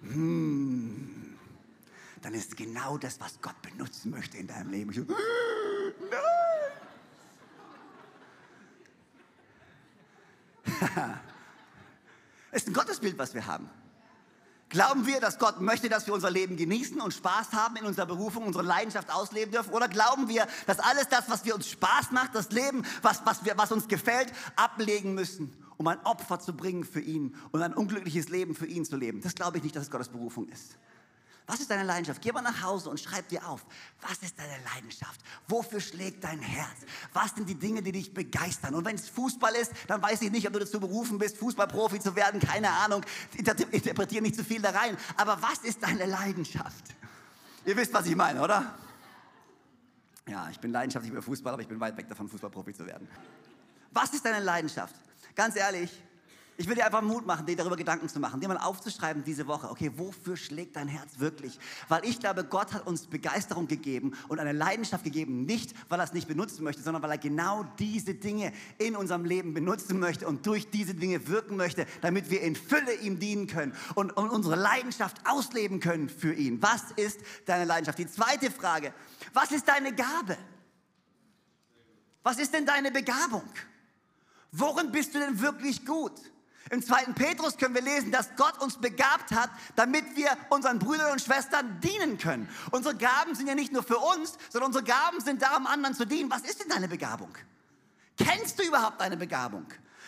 hmm, 0.00 1.13
dann 2.24 2.32
ist 2.32 2.56
genau 2.56 2.96
das, 2.96 3.20
was 3.20 3.38
Gott 3.42 3.60
benutzen 3.60 4.10
möchte 4.10 4.38
in 4.38 4.46
deinem 4.46 4.70
Leben. 4.70 4.90
Ich, 4.90 4.98
nein! 6.10 6.24
Es 12.50 12.62
ist 12.62 12.68
ein 12.68 12.72
Gottesbild, 12.72 13.18
was 13.18 13.34
wir 13.34 13.46
haben. 13.46 13.68
Glauben 14.70 15.06
wir, 15.06 15.20
dass 15.20 15.38
Gott 15.38 15.60
möchte, 15.60 15.90
dass 15.90 16.06
wir 16.06 16.14
unser 16.14 16.30
Leben 16.30 16.56
genießen 16.56 16.98
und 17.02 17.12
Spaß 17.12 17.52
haben 17.52 17.76
in 17.76 17.84
unserer 17.84 18.06
Berufung, 18.06 18.46
unsere 18.46 18.64
Leidenschaft 18.64 19.12
ausleben 19.12 19.52
dürfen? 19.52 19.74
Oder 19.74 19.88
glauben 19.88 20.26
wir, 20.26 20.48
dass 20.66 20.78
alles 20.80 21.08
das, 21.08 21.28
was 21.28 21.44
wir 21.44 21.54
uns 21.54 21.68
Spaß 21.68 22.10
macht, 22.12 22.34
das 22.34 22.50
Leben, 22.50 22.86
was, 23.02 23.20
was, 23.26 23.44
wir, 23.44 23.58
was 23.58 23.70
uns 23.70 23.86
gefällt, 23.86 24.32
ablegen 24.56 25.14
müssen, 25.14 25.54
um 25.76 25.86
ein 25.88 26.00
Opfer 26.06 26.40
zu 26.40 26.56
bringen 26.56 26.84
für 26.84 27.00
ihn 27.00 27.36
und 27.52 27.60
ein 27.60 27.74
unglückliches 27.74 28.30
Leben 28.30 28.54
für 28.54 28.66
ihn 28.66 28.86
zu 28.86 28.96
leben? 28.96 29.20
Das 29.20 29.34
glaube 29.34 29.58
ich 29.58 29.62
nicht, 29.62 29.76
dass 29.76 29.84
es 29.84 29.90
Gottes 29.90 30.08
Berufung 30.08 30.48
ist. 30.48 30.78
Was 31.46 31.60
ist 31.60 31.70
deine 31.70 31.82
Leidenschaft? 31.82 32.22
Geh 32.22 32.32
mal 32.32 32.40
nach 32.40 32.62
Hause 32.62 32.88
und 32.88 32.98
schreib 32.98 33.28
dir 33.28 33.46
auf. 33.46 33.66
Was 34.00 34.18
ist 34.22 34.38
deine 34.38 34.56
Leidenschaft? 34.64 35.20
Wofür 35.46 35.78
schlägt 35.78 36.24
dein 36.24 36.40
Herz? 36.40 36.86
Was 37.12 37.34
sind 37.34 37.46
die 37.48 37.54
Dinge, 37.54 37.82
die 37.82 37.92
dich 37.92 38.14
begeistern? 38.14 38.74
Und 38.74 38.86
wenn 38.86 38.94
es 38.94 39.10
Fußball 39.10 39.54
ist, 39.54 39.72
dann 39.86 40.00
weiß 40.00 40.22
ich 40.22 40.30
nicht, 40.30 40.46
ob 40.46 40.54
du 40.54 40.60
dazu 40.60 40.80
berufen 40.80 41.18
bist, 41.18 41.36
Fußballprofi 41.36 42.00
zu 42.00 42.16
werden. 42.16 42.40
Keine 42.40 42.70
Ahnung. 42.70 43.04
Interpretiere 43.36 44.22
nicht 44.22 44.36
zu 44.36 44.44
viel 44.44 44.62
da 44.62 44.70
rein. 44.70 44.96
Aber 45.18 45.42
was 45.42 45.58
ist 45.58 45.82
deine 45.82 46.06
Leidenschaft? 46.06 46.84
Ihr 47.66 47.76
wisst, 47.76 47.92
was 47.92 48.06
ich 48.06 48.16
meine, 48.16 48.42
oder? 48.42 48.74
Ja, 50.26 50.48
ich 50.50 50.58
bin 50.58 50.70
leidenschaftlich 50.70 51.12
über 51.12 51.20
Fußball, 51.20 51.52
aber 51.52 51.62
ich 51.62 51.68
bin 51.68 51.78
weit 51.78 51.96
weg 51.98 52.08
davon, 52.08 52.26
Fußballprofi 52.26 52.72
zu 52.72 52.86
werden. 52.86 53.06
Was 53.90 54.14
ist 54.14 54.24
deine 54.24 54.42
Leidenschaft? 54.42 54.94
Ganz 55.34 55.56
ehrlich, 55.56 56.02
ich 56.56 56.68
will 56.68 56.76
dir 56.76 56.86
einfach 56.86 57.02
Mut 57.02 57.26
machen, 57.26 57.46
dir 57.46 57.56
darüber 57.56 57.76
Gedanken 57.76 58.08
zu 58.08 58.20
machen, 58.20 58.40
dir 58.40 58.48
mal 58.48 58.58
aufzuschreiben 58.58 59.24
diese 59.24 59.46
Woche, 59.46 59.70
okay, 59.70 59.90
wofür 59.96 60.36
schlägt 60.36 60.76
dein 60.76 60.86
Herz 60.86 61.18
wirklich? 61.18 61.58
Weil 61.88 62.04
ich 62.04 62.20
glaube, 62.20 62.44
Gott 62.44 62.72
hat 62.72 62.86
uns 62.86 63.06
Begeisterung 63.06 63.66
gegeben 63.66 64.12
und 64.28 64.38
eine 64.38 64.52
Leidenschaft 64.52 65.04
gegeben, 65.04 65.44
nicht 65.44 65.74
weil 65.88 66.00
er 66.00 66.04
es 66.04 66.12
nicht 66.12 66.28
benutzen 66.28 66.62
möchte, 66.62 66.82
sondern 66.82 67.02
weil 67.02 67.10
er 67.10 67.18
genau 67.18 67.64
diese 67.78 68.14
Dinge 68.14 68.52
in 68.78 68.94
unserem 68.94 69.24
Leben 69.24 69.52
benutzen 69.52 69.98
möchte 69.98 70.28
und 70.28 70.46
durch 70.46 70.70
diese 70.70 70.94
Dinge 70.94 71.26
wirken 71.26 71.56
möchte, 71.56 71.86
damit 72.02 72.30
wir 72.30 72.40
in 72.42 72.54
Fülle 72.54 72.94
ihm 73.00 73.18
dienen 73.18 73.46
können 73.48 73.74
und, 73.94 74.12
und 74.16 74.30
unsere 74.30 74.54
Leidenschaft 74.54 75.18
ausleben 75.26 75.80
können 75.80 76.08
für 76.08 76.34
ihn. 76.34 76.62
Was 76.62 76.92
ist 76.96 77.20
deine 77.46 77.64
Leidenschaft? 77.64 77.98
Die 77.98 78.06
zweite 78.06 78.50
Frage, 78.50 78.94
was 79.32 79.50
ist 79.50 79.66
deine 79.66 79.92
Gabe? 79.92 80.36
Was 82.22 82.38
ist 82.38 82.54
denn 82.54 82.64
deine 82.64 82.90
Begabung? 82.90 83.44
Worin 84.52 84.92
bist 84.92 85.14
du 85.14 85.18
denn 85.18 85.40
wirklich 85.40 85.84
gut? 85.84 86.12
Im 86.70 86.82
zweiten 86.82 87.14
Petrus 87.14 87.56
können 87.56 87.74
wir 87.74 87.82
lesen, 87.82 88.10
dass 88.10 88.36
Gott 88.36 88.60
uns 88.60 88.78
begabt 88.78 89.32
hat, 89.32 89.50
damit 89.76 90.16
wir 90.16 90.30
unseren 90.48 90.78
Brüdern 90.78 91.12
und 91.12 91.20
Schwestern 91.20 91.80
dienen 91.80 92.16
können. 92.18 92.48
Unsere 92.70 92.94
Gaben 92.94 93.34
sind 93.34 93.46
ja 93.46 93.54
nicht 93.54 93.72
nur 93.72 93.82
für 93.82 93.98
uns, 93.98 94.38
sondern 94.50 94.68
unsere 94.68 94.84
Gaben 94.84 95.20
sind 95.20 95.42
da, 95.42 95.56
um 95.56 95.66
anderen 95.66 95.94
zu 95.94 96.06
dienen. 96.06 96.30
Was 96.30 96.42
ist 96.42 96.60
denn 96.60 96.68
deine 96.70 96.88
Begabung? 96.88 97.36
Kennst 98.16 98.58
du 98.58 98.62
überhaupt 98.64 99.00
deine 99.00 99.16
Begabung? 99.16 99.66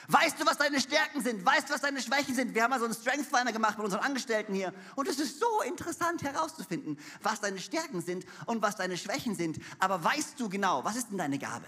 Weißt 0.09 0.40
du, 0.40 0.47
was 0.47 0.57
deine 0.57 0.81
Stärken 0.81 1.21
sind? 1.21 1.45
Weißt 1.45 1.69
du, 1.69 1.75
was 1.75 1.81
deine 1.81 2.01
Schwächen 2.01 2.35
sind? 2.35 2.55
Wir 2.55 2.62
haben 2.62 2.71
mal 2.71 2.79
so 2.79 2.85
einen 2.85 2.95
Strength 2.95 3.27
Finder 3.27 3.53
gemacht 3.53 3.77
mit 3.77 3.85
unseren 3.85 4.03
Angestellten 4.03 4.55
hier. 4.55 4.73
Und 4.95 5.09
es 5.09 5.19
ist 5.19 5.40
so 5.40 5.62
interessant 5.62 6.23
herauszufinden, 6.23 6.99
was 7.23 7.40
deine 7.40 7.59
Stärken 7.59 8.01
sind 8.01 8.25
und 8.47 8.62
was 8.62 8.77
deine 8.77 8.97
Schwächen 8.97 9.35
sind. 9.35 9.59
Aber 9.81 10.03
weißt 10.03 10.38
du 10.38 10.49
genau, 10.49 10.85
was 10.85 10.97
ist 10.97 11.11
denn 11.11 11.19
deine 11.19 11.38
Gabe? 11.38 11.66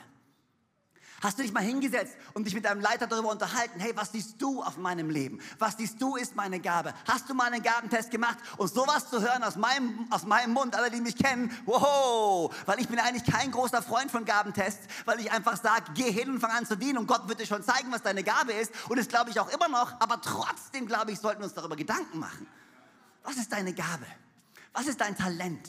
Hast 1.20 1.37
du 1.37 1.42
dich 1.42 1.52
mal 1.52 1.62
hingesetzt 1.62 2.16
und 2.35 2.44
dich 2.44 2.54
mit 2.54 2.64
deinem 2.64 2.81
Leiter 2.81 3.09
darüber 3.09 3.31
unterhalten, 3.31 3.81
hey, 3.81 3.92
was 3.96 4.12
siehst 4.12 4.40
du 4.40 4.62
auf 4.62 4.76
meinem 4.76 5.11
Leben? 5.11 5.40
Was 5.59 5.76
siehst 5.76 6.00
du 6.00 6.14
ist 6.14 6.37
meine 6.37 6.61
Gabe? 6.61 6.94
Hast 7.09 7.28
du 7.28 7.35
mal 7.35 7.52
einen 7.52 7.62
Gabentest 7.62 8.12
gemacht? 8.12 8.38
Und 8.57 8.72
sowas 8.72 9.11
zu 9.11 9.20
hören 9.20 9.42
aus 9.42 9.57
meinem, 9.57 10.07
aus 10.11 10.24
meinem 10.24 10.52
Mund, 10.52 10.76
alle, 10.76 10.90
die 10.90 11.00
mich 11.00 11.16
kennen, 11.16 11.50
wow, 11.66 12.54
weil 12.66 12.78
ich 12.78 12.88
bin 12.88 13.00
eigentlich 13.00 13.24
kein 13.24 13.50
großer 13.50 13.83
Freund 13.83 14.12
von 14.12 14.24
Gabentests, 14.24 14.87
weil 15.07 15.18
ich 15.18 15.33
einfach 15.33 15.61
sage, 15.61 15.90
geh 15.94 16.11
hin 16.11 16.31
und 16.31 16.40
fang 16.40 16.52
an 16.52 16.66
zu 16.66 16.76
dienen 16.76 16.98
und 16.98 17.09
Gott 17.09 17.28
wird 17.28 17.40
dir 17.40 17.46
schon 17.46 17.64
zeigen, 17.64 17.90
was 17.90 18.02
deine 18.02 18.22
Gabe 18.22 18.52
ist. 18.52 18.72
Und 18.88 18.98
das 18.98 19.09
glaube 19.09 19.31
ich 19.31 19.40
auch 19.40 19.52
immer 19.52 19.68
noch, 19.68 20.00
aber 20.00 20.20
trotzdem 20.20 20.87
glaube 20.87 21.11
ich, 21.11 21.18
sollten 21.18 21.40
wir 21.40 21.46
uns 21.46 21.54
darüber 21.54 21.74
Gedanken 21.74 22.20
machen. 22.20 22.46
Was 23.24 23.37
ist 23.37 23.52
deine 23.52 23.72
Gabe? 23.74 24.07
Was 24.72 24.87
ist 24.87 25.00
dein 25.00 25.16
Talent? 25.16 25.68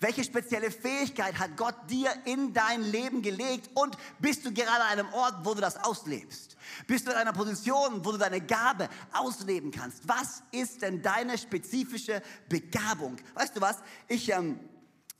Welche 0.00 0.22
spezielle 0.22 0.70
Fähigkeit 0.70 1.38
hat 1.38 1.56
Gott 1.56 1.74
dir 1.88 2.12
in 2.24 2.52
dein 2.52 2.82
Leben 2.82 3.20
gelegt 3.20 3.70
und 3.74 3.96
bist 4.20 4.46
du 4.46 4.52
gerade 4.52 4.82
an 4.84 4.98
einem 4.98 5.12
Ort, 5.12 5.44
wo 5.44 5.54
du 5.54 5.60
das 5.60 5.76
auslebst? 5.82 6.56
Bist 6.86 7.06
du 7.06 7.10
in 7.10 7.16
einer 7.16 7.32
Position, 7.32 8.04
wo 8.04 8.12
du 8.12 8.18
deine 8.18 8.40
Gabe 8.40 8.88
ausleben 9.12 9.70
kannst? 9.72 10.06
Was 10.06 10.42
ist 10.52 10.82
denn 10.82 11.02
deine 11.02 11.36
spezifische 11.36 12.22
Begabung? 12.48 13.16
Weißt 13.34 13.56
du 13.56 13.60
was? 13.60 13.78
Ich, 14.06 14.30
ähm, 14.30 14.60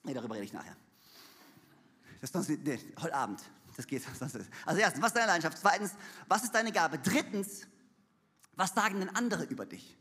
nee, 0.05 0.15
darüber 0.15 0.37
rede 0.37 0.45
ich 0.45 0.53
nachher. 0.53 0.77
Das 2.21 2.31
sonst, 2.31 2.49
nee, 2.49 2.79
heute 3.01 3.15
Abend. 3.15 3.41
Das 3.77 3.87
geht 3.87 4.03
sonst. 4.19 4.37
Also 4.65 4.81
erstens, 4.81 5.03
was 5.03 5.09
ist 5.09 5.17
deine 5.17 5.27
Leidenschaft? 5.27 5.59
Zweitens, 5.59 5.93
was 6.29 6.45
ist 6.45 6.55
deine 6.55 6.71
Gabe? 6.71 6.99
Drittens, 6.99 7.67
was 8.55 8.75
sagen 8.75 9.01
denn 9.01 9.15
andere 9.15 9.45
über 9.45 9.67
dich? 9.67 9.97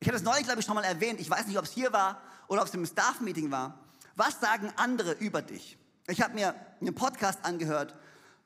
Ich 0.00 0.08
habe 0.08 0.18
das 0.18 0.22
neulich, 0.22 0.44
glaube 0.44 0.60
ich, 0.60 0.66
schon 0.66 0.74
mal 0.74 0.84
erwähnt. 0.84 1.20
Ich 1.20 1.30
weiß 1.30 1.46
nicht, 1.46 1.58
ob 1.58 1.64
es 1.64 1.72
hier 1.72 1.92
war 1.92 2.20
oder 2.48 2.62
ob 2.62 2.68
es 2.68 2.74
im 2.74 2.86
Staff-Meeting 2.86 3.50
war. 3.50 3.78
Was 4.14 4.40
sagen 4.40 4.72
andere 4.76 5.12
über 5.12 5.42
dich? 5.42 5.78
Ich 6.08 6.20
habe 6.20 6.34
mir 6.34 6.54
einen 6.80 6.94
Podcast 6.94 7.44
angehört 7.44 7.94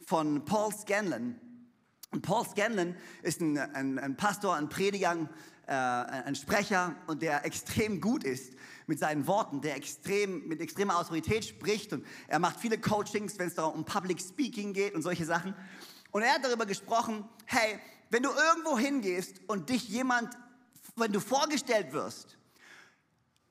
von 0.05 0.45
Paul 0.45 0.73
Scanlon. 0.73 1.39
Und 2.11 2.23
Paul 2.23 2.45
Scanlon 2.45 2.97
ist 3.23 3.41
ein, 3.41 3.59
ein, 3.59 3.99
ein 3.99 4.17
Pastor, 4.17 4.57
ein 4.57 4.69
Prediger, 4.69 5.29
äh, 5.67 5.73
ein 5.73 6.35
Sprecher 6.35 6.97
und 7.07 7.23
der 7.23 7.45
extrem 7.45 8.01
gut 8.01 8.25
ist 8.25 8.55
mit 8.87 8.99
seinen 8.99 9.29
Worten, 9.29 9.61
der 9.61 9.77
extrem, 9.77 10.49
mit 10.49 10.61
extremer 10.61 10.99
Autorität 10.99 11.45
spricht 11.45 11.93
und 11.93 12.05
er 12.27 12.41
macht 12.41 12.59
viele 12.59 12.79
Coachings, 12.79 13.39
wenn 13.39 13.47
es 13.47 13.55
darum 13.55 13.75
um 13.75 13.85
Public 13.85 14.21
Speaking 14.21 14.73
geht 14.73 14.95
und 14.95 15.03
solche 15.03 15.25
Sachen. 15.25 15.55
Und 16.11 16.23
er 16.23 16.35
hat 16.35 16.45
darüber 16.45 16.67
gesprochen, 16.67 17.25
hey, 17.47 17.79
wenn 18.11 18.25
du 18.25 18.31
irgendwo 18.31 18.77
hingehst 18.77 19.41
und 19.47 19.69
dich 19.69 19.89
jemand, 19.89 20.37
wenn 20.97 21.13
du 21.13 21.21
vorgestellt 21.21 21.93
wirst, 21.93 22.37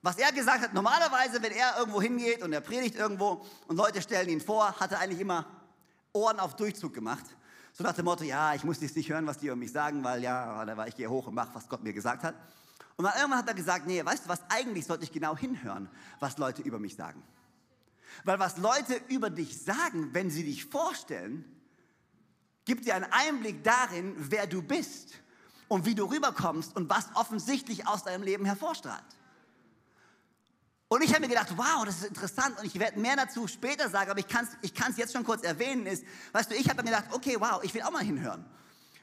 was 0.01 0.17
er 0.17 0.31
gesagt 0.31 0.62
hat, 0.62 0.73
normalerweise, 0.73 1.41
wenn 1.41 1.51
er 1.51 1.77
irgendwo 1.77 2.01
hingeht 2.01 2.41
und 2.41 2.53
er 2.53 2.62
predigt 2.62 2.95
irgendwo 2.95 3.45
und 3.67 3.75
Leute 3.75 4.01
stellen 4.01 4.29
ihn 4.29 4.41
vor, 4.41 4.79
hat 4.79 4.91
er 4.91 4.99
eigentlich 4.99 5.19
immer 5.19 5.45
Ohren 6.13 6.39
auf 6.39 6.55
Durchzug 6.55 6.93
gemacht. 6.93 7.25
So 7.73 7.83
nach 7.83 7.93
dem 7.93 8.05
Motto, 8.05 8.23
ja, 8.23 8.53
ich 8.55 8.63
muss 8.63 8.81
jetzt 8.81 8.95
nicht 8.95 9.09
hören, 9.09 9.27
was 9.27 9.38
die 9.38 9.47
über 9.47 9.55
mich 9.55 9.71
sagen, 9.71 10.03
weil 10.03 10.23
ja, 10.23 10.85
ich 10.88 10.95
gehe 10.95 11.09
hoch 11.09 11.27
und 11.27 11.35
mache, 11.35 11.53
was 11.53 11.67
Gott 11.67 11.83
mir 11.83 11.93
gesagt 11.93 12.23
hat. 12.23 12.35
Und 12.95 13.05
dann 13.05 13.13
irgendwann 13.15 13.39
hat 13.39 13.47
er 13.47 13.53
gesagt, 13.53 13.88
nee, 13.88 14.03
weißt 14.03 14.25
du 14.25 14.29
was, 14.29 14.41
eigentlich 14.49 14.85
sollte 14.85 15.03
ich 15.03 15.12
genau 15.12 15.38
hinhören, 15.38 15.89
was 16.19 16.38
Leute 16.38 16.62
über 16.62 16.79
mich 16.79 16.95
sagen. 16.95 17.23
Weil 18.23 18.39
was 18.39 18.57
Leute 18.57 18.99
über 19.07 19.29
dich 19.29 19.62
sagen, 19.62 20.13
wenn 20.13 20.29
sie 20.29 20.43
dich 20.43 20.65
vorstellen, 20.65 21.45
gibt 22.65 22.85
dir 22.85 22.95
einen 22.95 23.12
Einblick 23.12 23.63
darin, 23.63 24.15
wer 24.17 24.47
du 24.47 24.62
bist 24.62 25.13
und 25.67 25.85
wie 25.85 25.95
du 25.95 26.05
rüberkommst 26.05 26.75
und 26.75 26.89
was 26.89 27.07
offensichtlich 27.15 27.88
aus 27.88 28.03
deinem 28.03 28.23
Leben 28.23 28.45
hervorstrahlt. 28.45 29.03
Und 30.91 31.04
ich 31.04 31.12
habe 31.12 31.21
mir 31.21 31.28
gedacht, 31.28 31.56
wow, 31.56 31.86
das 31.86 31.97
ist 31.97 32.06
interessant 32.06 32.60
und 32.60 32.65
ich 32.65 32.80
werde 32.80 32.99
mehr 32.99 33.15
dazu 33.15 33.47
später 33.47 33.88
sagen, 33.89 34.10
aber 34.10 34.19
ich 34.19 34.28
kann 34.28 34.45
es 34.45 34.71
ich 34.71 34.97
jetzt 34.97 35.13
schon 35.13 35.23
kurz 35.23 35.43
erwähnen, 35.43 35.86
ist, 35.86 36.04
weißt 36.32 36.49
du, 36.49 36.56
ich 36.56 36.67
habe 36.67 36.82
mir 36.82 36.89
gedacht, 36.89 37.06
okay, 37.12 37.36
wow, 37.38 37.63
ich 37.63 37.71
will 37.75 37.84
auch 37.84 37.91
mal 37.91 38.04
hinhören, 38.04 38.43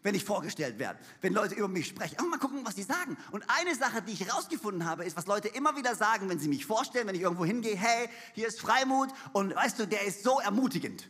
wenn 0.02 0.12
ich 0.16 0.24
vorgestellt 0.24 0.80
werde, 0.80 0.98
wenn 1.20 1.32
Leute 1.32 1.54
über 1.54 1.68
mich 1.68 1.86
sprechen. 1.86 2.18
Auch 2.18 2.24
mal 2.24 2.40
gucken, 2.40 2.58
was 2.64 2.74
die 2.74 2.82
sagen. 2.82 3.16
Und 3.30 3.44
eine 3.46 3.76
Sache, 3.76 4.02
die 4.02 4.14
ich 4.14 4.26
herausgefunden 4.26 4.84
habe, 4.84 5.04
ist, 5.04 5.16
was 5.16 5.26
Leute 5.26 5.46
immer 5.46 5.76
wieder 5.76 5.94
sagen, 5.94 6.28
wenn 6.28 6.40
sie 6.40 6.48
mich 6.48 6.66
vorstellen, 6.66 7.06
wenn 7.06 7.14
ich 7.14 7.22
irgendwo 7.22 7.44
hingehe, 7.44 7.76
hey, 7.76 8.08
hier 8.32 8.48
ist 8.48 8.60
Freimut 8.60 9.10
und 9.32 9.54
weißt 9.54 9.78
du, 9.78 9.86
der 9.86 10.04
ist 10.06 10.24
so 10.24 10.40
ermutigend. 10.40 11.08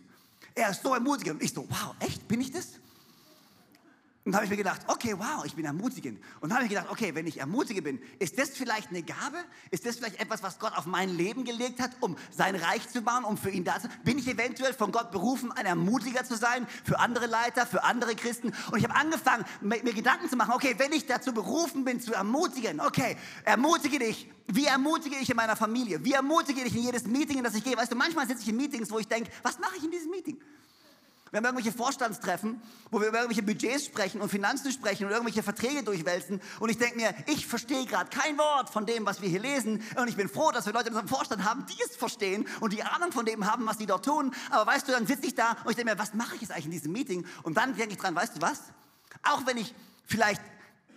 Er 0.54 0.68
ist 0.70 0.82
so 0.82 0.92
ermutigend. 0.92 1.40
Und 1.40 1.42
ich 1.42 1.54
so, 1.54 1.66
wow, 1.70 1.94
echt, 2.00 2.28
bin 2.28 2.42
ich 2.42 2.52
das? 2.52 2.72
Und 4.26 4.34
habe 4.34 4.44
ich 4.44 4.50
mir 4.50 4.56
gedacht, 4.56 4.80
okay, 4.88 5.14
wow, 5.16 5.44
ich 5.44 5.54
bin 5.54 5.64
ermutigend. 5.64 6.20
Und 6.40 6.52
habe 6.52 6.64
ich 6.64 6.68
gedacht, 6.68 6.88
okay, 6.90 7.14
wenn 7.14 7.28
ich 7.28 7.38
ermutige 7.38 7.80
bin, 7.80 8.00
ist 8.18 8.36
das 8.36 8.50
vielleicht 8.50 8.90
eine 8.90 9.04
Gabe? 9.04 9.38
Ist 9.70 9.86
das 9.86 9.98
vielleicht 9.98 10.20
etwas, 10.20 10.42
was 10.42 10.58
Gott 10.58 10.76
auf 10.76 10.84
mein 10.84 11.16
Leben 11.16 11.44
gelegt 11.44 11.78
hat, 11.80 11.92
um 12.00 12.16
sein 12.32 12.56
Reich 12.56 12.88
zu 12.88 13.02
bauen, 13.02 13.22
um 13.22 13.38
für 13.38 13.50
ihn 13.50 13.62
da 13.62 13.76
zu 13.76 13.82
sein? 13.82 13.92
Bin 14.02 14.18
ich 14.18 14.26
eventuell 14.26 14.74
von 14.74 14.90
Gott 14.90 15.12
berufen, 15.12 15.52
ein 15.52 15.64
Ermutiger 15.64 16.24
zu 16.24 16.36
sein 16.36 16.66
für 16.82 16.98
andere 16.98 17.26
Leiter, 17.26 17.66
für 17.66 17.84
andere 17.84 18.16
Christen? 18.16 18.52
Und 18.72 18.78
ich 18.78 18.84
habe 18.84 18.96
angefangen, 18.96 19.44
mir 19.60 19.94
Gedanken 19.94 20.28
zu 20.28 20.34
machen, 20.34 20.54
okay, 20.54 20.74
wenn 20.76 20.92
ich 20.92 21.06
dazu 21.06 21.32
berufen 21.32 21.84
bin, 21.84 22.00
zu 22.00 22.12
ermutigen, 22.12 22.80
okay, 22.80 23.16
ermutige 23.44 24.00
dich. 24.00 24.28
Wie 24.48 24.66
ermutige 24.66 25.14
ich 25.20 25.30
in 25.30 25.36
meiner 25.36 25.54
Familie? 25.54 26.04
Wie 26.04 26.14
ermutige 26.14 26.62
ich 26.62 26.74
in 26.74 26.82
jedes 26.82 27.06
Meeting, 27.06 27.38
in 27.38 27.44
das 27.44 27.54
ich 27.54 27.62
gehe? 27.62 27.76
Weißt 27.76 27.92
du, 27.92 27.96
manchmal 27.96 28.26
sitze 28.26 28.42
ich 28.42 28.48
in 28.48 28.56
Meetings, 28.56 28.90
wo 28.90 28.98
ich 28.98 29.06
denke, 29.06 29.30
was 29.44 29.60
mache 29.60 29.76
ich 29.76 29.84
in 29.84 29.92
diesem 29.92 30.10
Meeting? 30.10 30.36
Wir 31.32 31.38
haben 31.38 31.44
irgendwelche 31.44 31.76
Vorstandstreffen, 31.76 32.62
wo 32.90 33.00
wir 33.00 33.08
über 33.08 33.18
irgendwelche 33.18 33.42
Budgets 33.42 33.86
sprechen 33.86 34.20
und 34.20 34.28
Finanzen 34.28 34.70
sprechen 34.70 35.06
und 35.06 35.10
irgendwelche 35.10 35.42
Verträge 35.42 35.82
durchwälzen. 35.82 36.40
Und 36.60 36.70
ich 36.70 36.78
denke 36.78 36.96
mir, 36.96 37.14
ich 37.26 37.46
verstehe 37.48 37.84
gerade 37.84 38.08
kein 38.10 38.38
Wort 38.38 38.70
von 38.70 38.86
dem, 38.86 39.04
was 39.06 39.20
wir 39.20 39.28
hier 39.28 39.40
lesen. 39.40 39.82
Und 39.96 40.08
ich 40.08 40.16
bin 40.16 40.28
froh, 40.28 40.52
dass 40.52 40.66
wir 40.66 40.72
Leute 40.72 40.88
in 40.88 40.94
unserem 40.94 41.08
Vorstand 41.08 41.44
haben, 41.44 41.66
die 41.66 41.82
es 41.82 41.96
verstehen 41.96 42.46
und 42.60 42.72
die 42.72 42.84
Ahnung 42.84 43.10
von 43.10 43.26
dem 43.26 43.50
haben, 43.50 43.66
was 43.66 43.76
die 43.76 43.86
dort 43.86 44.04
tun. 44.04 44.32
Aber 44.50 44.70
weißt 44.70 44.86
du, 44.86 44.92
dann 44.92 45.06
sitze 45.06 45.26
ich 45.26 45.34
da 45.34 45.56
und 45.64 45.70
ich 45.70 45.76
denke 45.76 45.92
mir, 45.92 45.98
was 45.98 46.14
mache 46.14 46.36
ich 46.36 46.42
jetzt 46.42 46.52
eigentlich 46.52 46.66
in 46.66 46.70
diesem 46.70 46.92
Meeting? 46.92 47.26
Und 47.42 47.56
dann 47.56 47.74
denke 47.74 47.94
ich 47.94 47.98
dran, 47.98 48.14
weißt 48.14 48.36
du 48.36 48.40
was? 48.40 48.60
Auch 49.24 49.44
wenn 49.46 49.56
ich 49.56 49.74
vielleicht 50.04 50.40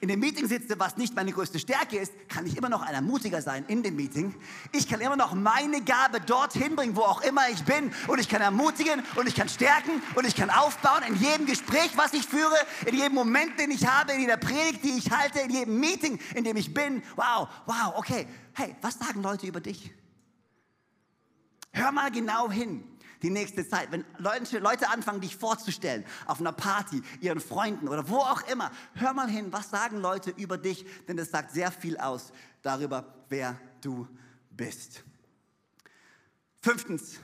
in 0.01 0.07
dem 0.07 0.19
Meeting 0.19 0.47
sitze, 0.47 0.79
was 0.79 0.97
nicht 0.97 1.15
meine 1.15 1.31
größte 1.31 1.59
Stärke 1.59 1.97
ist, 1.97 2.13
kann 2.29 2.45
ich 2.45 2.55
immer 2.57 2.69
noch 2.69 2.81
ein 2.81 2.93
Ermutiger 2.93 3.41
sein 3.41 3.65
in 3.67 3.83
dem 3.83 3.95
Meeting. 3.95 4.33
Ich 4.71 4.87
kann 4.87 5.01
immer 5.01 5.15
noch 5.15 5.33
meine 5.33 5.81
Gabe 5.81 6.21
dorthin 6.21 6.75
bringen, 6.75 6.95
wo 6.95 7.01
auch 7.01 7.21
immer 7.21 7.49
ich 7.49 7.63
bin. 7.63 7.91
Und 8.07 8.19
ich 8.19 8.29
kann 8.29 8.41
ermutigen 8.41 9.03
und 9.15 9.27
ich 9.27 9.35
kann 9.35 9.49
stärken 9.49 10.01
und 10.15 10.25
ich 10.25 10.35
kann 10.35 10.49
aufbauen 10.49 11.03
in 11.07 11.15
jedem 11.15 11.45
Gespräch, 11.45 11.91
was 11.95 12.13
ich 12.13 12.25
führe, 12.25 12.55
in 12.85 12.95
jedem 12.95 13.13
Moment, 13.13 13.59
den 13.59 13.71
ich 13.71 13.85
habe, 13.85 14.13
in 14.13 14.21
jeder 14.21 14.37
Predigt, 14.37 14.83
die 14.83 14.97
ich 14.97 15.11
halte, 15.11 15.39
in 15.39 15.49
jedem 15.49 15.79
Meeting, 15.79 16.19
in 16.35 16.43
dem 16.43 16.55
ich 16.57 16.73
bin. 16.73 17.03
Wow, 17.15 17.49
wow, 17.65 17.93
okay. 17.95 18.27
Hey, 18.53 18.75
was 18.81 18.97
sagen 18.97 19.21
Leute 19.21 19.47
über 19.47 19.59
dich? 19.59 19.91
Hör 21.71 21.91
mal 21.91 22.09
genau 22.09 22.49
hin 22.49 22.83
die 23.21 23.29
nächste 23.29 23.67
Zeit. 23.67 23.91
Wenn 23.91 24.05
Leute 24.17 24.89
anfangen, 24.89 25.21
dich 25.21 25.35
vorzustellen, 25.35 26.05
auf 26.25 26.39
einer 26.39 26.51
Party, 26.51 27.01
ihren 27.21 27.39
Freunden 27.39 27.87
oder 27.87 28.07
wo 28.09 28.17
auch 28.17 28.47
immer, 28.49 28.71
hör 28.95 29.13
mal 29.13 29.29
hin, 29.29 29.51
was 29.51 29.69
sagen 29.69 29.99
Leute 29.99 30.31
über 30.31 30.57
dich, 30.57 30.85
denn 31.07 31.17
das 31.17 31.31
sagt 31.31 31.51
sehr 31.51 31.71
viel 31.71 31.97
aus 31.97 32.31
darüber, 32.61 33.13
wer 33.29 33.59
du 33.81 34.07
bist. 34.51 35.03
Fünftens, 36.61 37.19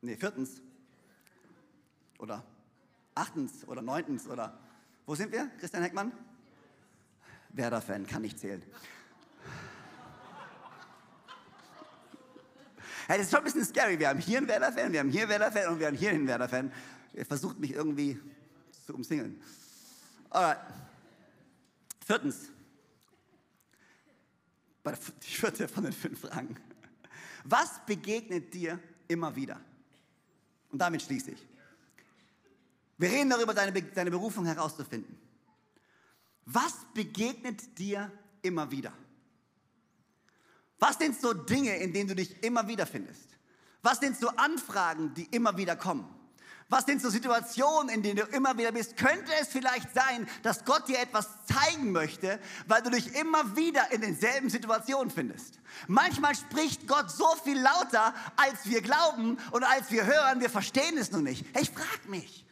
nee, 0.00 0.16
viertens 0.16 0.60
oder 2.18 2.44
achtens 3.14 3.66
oder 3.68 3.82
neuntens 3.82 4.26
oder 4.26 4.58
wo 5.06 5.14
sind 5.14 5.32
wir, 5.32 5.50
Christian 5.58 5.82
Heckmann? 5.82 6.12
Werder-Fan, 7.50 8.06
kann 8.06 8.22
nicht 8.22 8.38
zählen. 8.38 8.62
Hey, 13.06 13.18
das 13.18 13.26
ist 13.26 13.30
schon 13.30 13.40
ein 13.40 13.44
bisschen 13.44 13.64
scary. 13.64 13.98
Wir 13.98 14.08
haben 14.08 14.20
hier 14.20 14.38
einen 14.38 14.48
Werder-Fan, 14.48 14.92
wir 14.92 15.00
haben 15.00 15.10
hier 15.10 15.22
einen 15.22 15.30
Werder-Fan 15.30 15.72
und 15.72 15.78
wir 15.80 15.86
haben 15.88 15.96
hier 15.96 16.10
einen 16.10 16.26
Werder-Fan. 16.26 16.72
Er 17.14 17.26
versucht 17.26 17.58
mich 17.58 17.72
irgendwie 17.72 18.18
zu 18.86 18.94
umsingeln. 18.94 19.40
Alright. 20.30 20.60
Viertens. 22.06 22.48
Die 24.84 25.34
vierte 25.34 25.68
von 25.68 25.84
den 25.84 25.92
fünf 25.92 26.20
Fragen. 26.20 26.56
Was 27.44 27.84
begegnet 27.86 28.52
dir 28.52 28.78
immer 29.08 29.34
wieder? 29.34 29.60
Und 30.70 30.78
damit 30.78 31.02
schließe 31.02 31.32
ich. 31.32 31.46
Wir 32.98 33.10
reden 33.10 33.30
darüber, 33.30 33.52
deine, 33.52 33.82
deine 33.82 34.10
Berufung 34.10 34.46
herauszufinden. 34.46 35.18
Was 36.46 36.74
begegnet 36.94 37.78
dir 37.78 38.10
immer 38.42 38.70
wieder? 38.70 38.92
Was 40.82 40.98
sind 40.98 41.20
so 41.20 41.32
Dinge, 41.32 41.76
in 41.76 41.92
denen 41.92 42.08
du 42.08 42.16
dich 42.16 42.42
immer 42.42 42.66
wieder 42.66 42.86
findest? 42.86 43.28
Was 43.82 44.00
sind 44.00 44.18
so 44.18 44.26
Anfragen, 44.30 45.14
die 45.14 45.26
immer 45.26 45.56
wieder 45.56 45.76
kommen? 45.76 46.12
Was 46.68 46.86
sind 46.86 47.00
so 47.00 47.08
Situationen, 47.08 47.88
in 47.88 48.02
denen 48.02 48.16
du 48.16 48.24
immer 48.36 48.58
wieder 48.58 48.72
bist? 48.72 48.96
Könnte 48.96 49.30
es 49.40 49.46
vielleicht 49.46 49.94
sein, 49.94 50.28
dass 50.42 50.64
Gott 50.64 50.88
dir 50.88 50.98
etwas 50.98 51.28
zeigen 51.46 51.92
möchte, 51.92 52.40
weil 52.66 52.82
du 52.82 52.90
dich 52.90 53.14
immer 53.14 53.54
wieder 53.54 53.92
in 53.92 54.00
denselben 54.00 54.50
Situationen 54.50 55.12
findest? 55.12 55.60
Manchmal 55.86 56.34
spricht 56.34 56.88
Gott 56.88 57.12
so 57.12 57.28
viel 57.44 57.60
lauter, 57.60 58.12
als 58.34 58.66
wir 58.68 58.82
glauben 58.82 59.38
und 59.52 59.62
als 59.62 59.88
wir 59.92 60.04
hören, 60.04 60.40
wir 60.40 60.50
verstehen 60.50 60.98
es 60.98 61.12
nur 61.12 61.22
nicht. 61.22 61.46
Ich 61.60 61.70
frage 61.70 62.08
mich, 62.08 62.44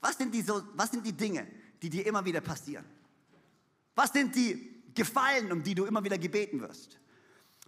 was 0.00 0.16
sind, 0.16 0.34
die 0.34 0.42
so, 0.42 0.60
was 0.74 0.90
sind 0.90 1.06
die 1.06 1.16
Dinge, 1.16 1.46
die 1.82 1.90
dir 1.90 2.04
immer 2.04 2.24
wieder 2.24 2.40
passieren? 2.40 2.84
Was 3.94 4.10
sind 4.10 4.34
die 4.34 4.82
Gefallen, 4.92 5.52
um 5.52 5.62
die 5.62 5.76
du 5.76 5.84
immer 5.84 6.02
wieder 6.02 6.18
gebeten 6.18 6.60
wirst? 6.60 7.00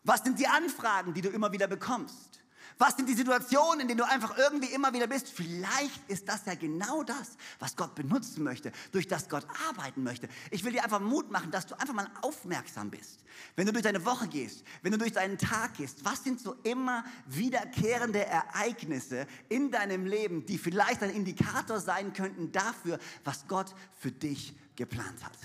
Was 0.04 0.22
sind 0.22 0.38
die 0.38 0.46
Anfragen, 0.46 1.14
die 1.14 1.20
du 1.20 1.28
immer 1.28 1.52
wieder 1.52 1.68
bekommst? 1.68 2.42
Was 2.78 2.96
sind 2.96 3.08
die 3.08 3.14
Situationen, 3.14 3.80
in 3.80 3.88
denen 3.88 3.98
du 3.98 4.08
einfach 4.08 4.36
irgendwie 4.36 4.72
immer 4.72 4.92
wieder 4.92 5.06
bist? 5.06 5.28
Vielleicht 5.28 6.08
ist 6.08 6.28
das 6.28 6.46
ja 6.46 6.54
genau 6.54 7.02
das, 7.02 7.36
was 7.58 7.76
Gott 7.76 7.94
benutzen 7.94 8.42
möchte, 8.42 8.72
durch 8.90 9.06
das 9.06 9.28
Gott 9.28 9.46
arbeiten 9.68 10.02
möchte. 10.02 10.28
Ich 10.50 10.64
will 10.64 10.72
dir 10.72 10.82
einfach 10.82 11.00
Mut 11.00 11.30
machen, 11.30 11.50
dass 11.50 11.66
du 11.66 11.78
einfach 11.78 11.94
mal 11.94 12.10
aufmerksam 12.22 12.90
bist. 12.90 13.20
Wenn 13.56 13.66
du 13.66 13.72
durch 13.72 13.84
deine 13.84 14.04
Woche 14.04 14.26
gehst, 14.26 14.64
wenn 14.82 14.92
du 14.92 14.98
durch 14.98 15.12
deinen 15.12 15.38
Tag 15.38 15.74
gehst, 15.74 16.04
was 16.04 16.24
sind 16.24 16.40
so 16.40 16.54
immer 16.64 17.04
wiederkehrende 17.26 18.24
Ereignisse 18.26 19.26
in 19.48 19.70
deinem 19.70 20.06
Leben, 20.06 20.46
die 20.46 20.58
vielleicht 20.58 21.02
ein 21.02 21.10
Indikator 21.10 21.78
sein 21.78 22.12
könnten 22.12 22.52
dafür, 22.52 22.98
was 23.24 23.46
Gott 23.46 23.74
für 23.98 24.10
dich 24.10 24.56
geplant 24.76 25.24
hat? 25.24 25.38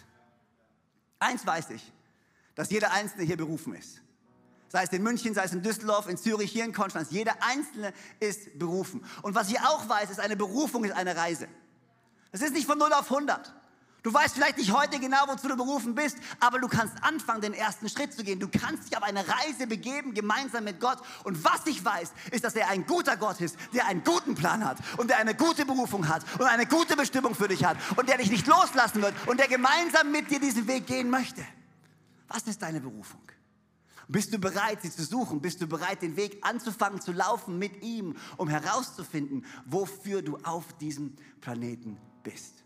Eins 1.20 1.46
weiß 1.46 1.72
ich, 1.72 1.92
dass 2.56 2.70
jeder 2.70 2.92
Einzelne 2.92 3.26
hier 3.26 3.38
berufen 3.38 3.76
ist. 3.76 4.02
Sei 4.70 4.84
es 4.84 4.92
in 4.92 5.04
München, 5.04 5.34
sei 5.34 5.44
es 5.44 5.54
in 5.54 5.62
Düsseldorf, 5.62 6.08
in 6.08 6.18
Zürich, 6.18 6.52
hier 6.52 6.66
in 6.66 6.74
Konstanz. 6.74 7.10
Jeder 7.12 7.36
Einzelne 7.42 7.94
ist 8.20 8.60
berufen. 8.60 9.04
Und 9.22 9.36
was 9.36 9.50
ich 9.50 9.60
auch 9.62 9.88
weiß, 9.88 10.10
ist, 10.10 10.20
eine 10.20 10.36
Berufung 10.36 10.84
ist 10.84 10.94
eine 10.94 11.16
Reise. 11.16 11.48
Es 12.32 12.42
ist 12.42 12.54
nicht 12.54 12.68
von 12.68 12.78
0 12.78 12.92
auf 12.94 13.10
100. 13.12 13.54
Du 14.04 14.14
weißt 14.14 14.36
vielleicht 14.36 14.58
nicht 14.58 14.72
heute 14.72 15.00
genau, 15.00 15.18
wozu 15.28 15.48
du 15.48 15.58
berufen 15.58 15.96
bist, 15.96 16.18
aber 16.40 16.60
du 16.60 16.68
kannst 16.68 16.96
anfangen, 17.02 17.42
den 17.42 17.54
ersten 17.54 17.90
Schritt 17.90 18.14
zu 18.14 18.24
gehen. 18.24 18.40
Du 18.40 18.48
kannst 18.48 18.88
dich 18.88 18.96
auf 18.96 19.04
eine 19.04 19.26
Reise 19.28 19.68
begeben, 19.68 20.14
gemeinsam 20.14 20.64
mit 20.64 20.80
Gott. 20.80 21.00
Und 21.24 21.44
was 21.44 21.66
ich 21.66 21.84
weiß, 21.84 22.14
ist, 22.32 22.44
dass 22.44 22.56
er 22.56 22.70
ein 22.70 22.86
guter 22.86 23.18
Gott 23.18 23.42
ist, 23.42 23.58
der 23.74 23.86
einen 23.88 24.04
guten 24.04 24.36
Plan 24.36 24.64
hat 24.64 24.78
und 24.98 25.10
der 25.10 25.18
eine 25.18 25.36
gute 25.36 25.66
Berufung 25.66 26.08
hat 26.08 26.24
und 26.40 26.46
eine 26.46 26.66
gute 26.66 26.96
Bestimmung 26.96 27.36
für 27.36 27.48
dich 27.48 27.66
hat 27.66 27.78
und 27.98 28.08
der 28.08 28.18
dich 28.18 28.30
nicht 28.30 28.48
loslassen 28.48 29.02
wird 29.02 29.14
und 29.28 29.40
der 29.40 29.48
gemeinsam 29.48 30.12
mit 30.12 30.30
dir 30.32 30.40
diesen 30.40 30.68
Weg 30.68 30.88
gehen 30.88 31.10
möchte. 31.10 31.44
Was 32.30 32.44
ist 32.44 32.62
deine 32.62 32.80
Berufung? 32.80 33.22
Bist 34.08 34.34
du 34.34 34.40
bereit, 34.40 34.82
sie 34.82 34.92
zu 34.92 35.04
suchen? 35.04 35.42
Bist 35.42 35.62
du 35.62 35.68
bereit, 35.68 36.02
den 36.02 36.16
Weg 36.16 36.38
anzufangen 36.42 37.02
zu 37.02 37.12
laufen 37.12 37.60
mit 37.60 37.84
ihm, 37.84 38.16
um 38.38 38.48
herauszufinden, 38.48 39.46
wofür 39.66 40.22
du 40.22 40.38
auf 40.44 40.74
diesem 40.78 41.16
Planeten 41.42 41.98
bist? 42.24 42.64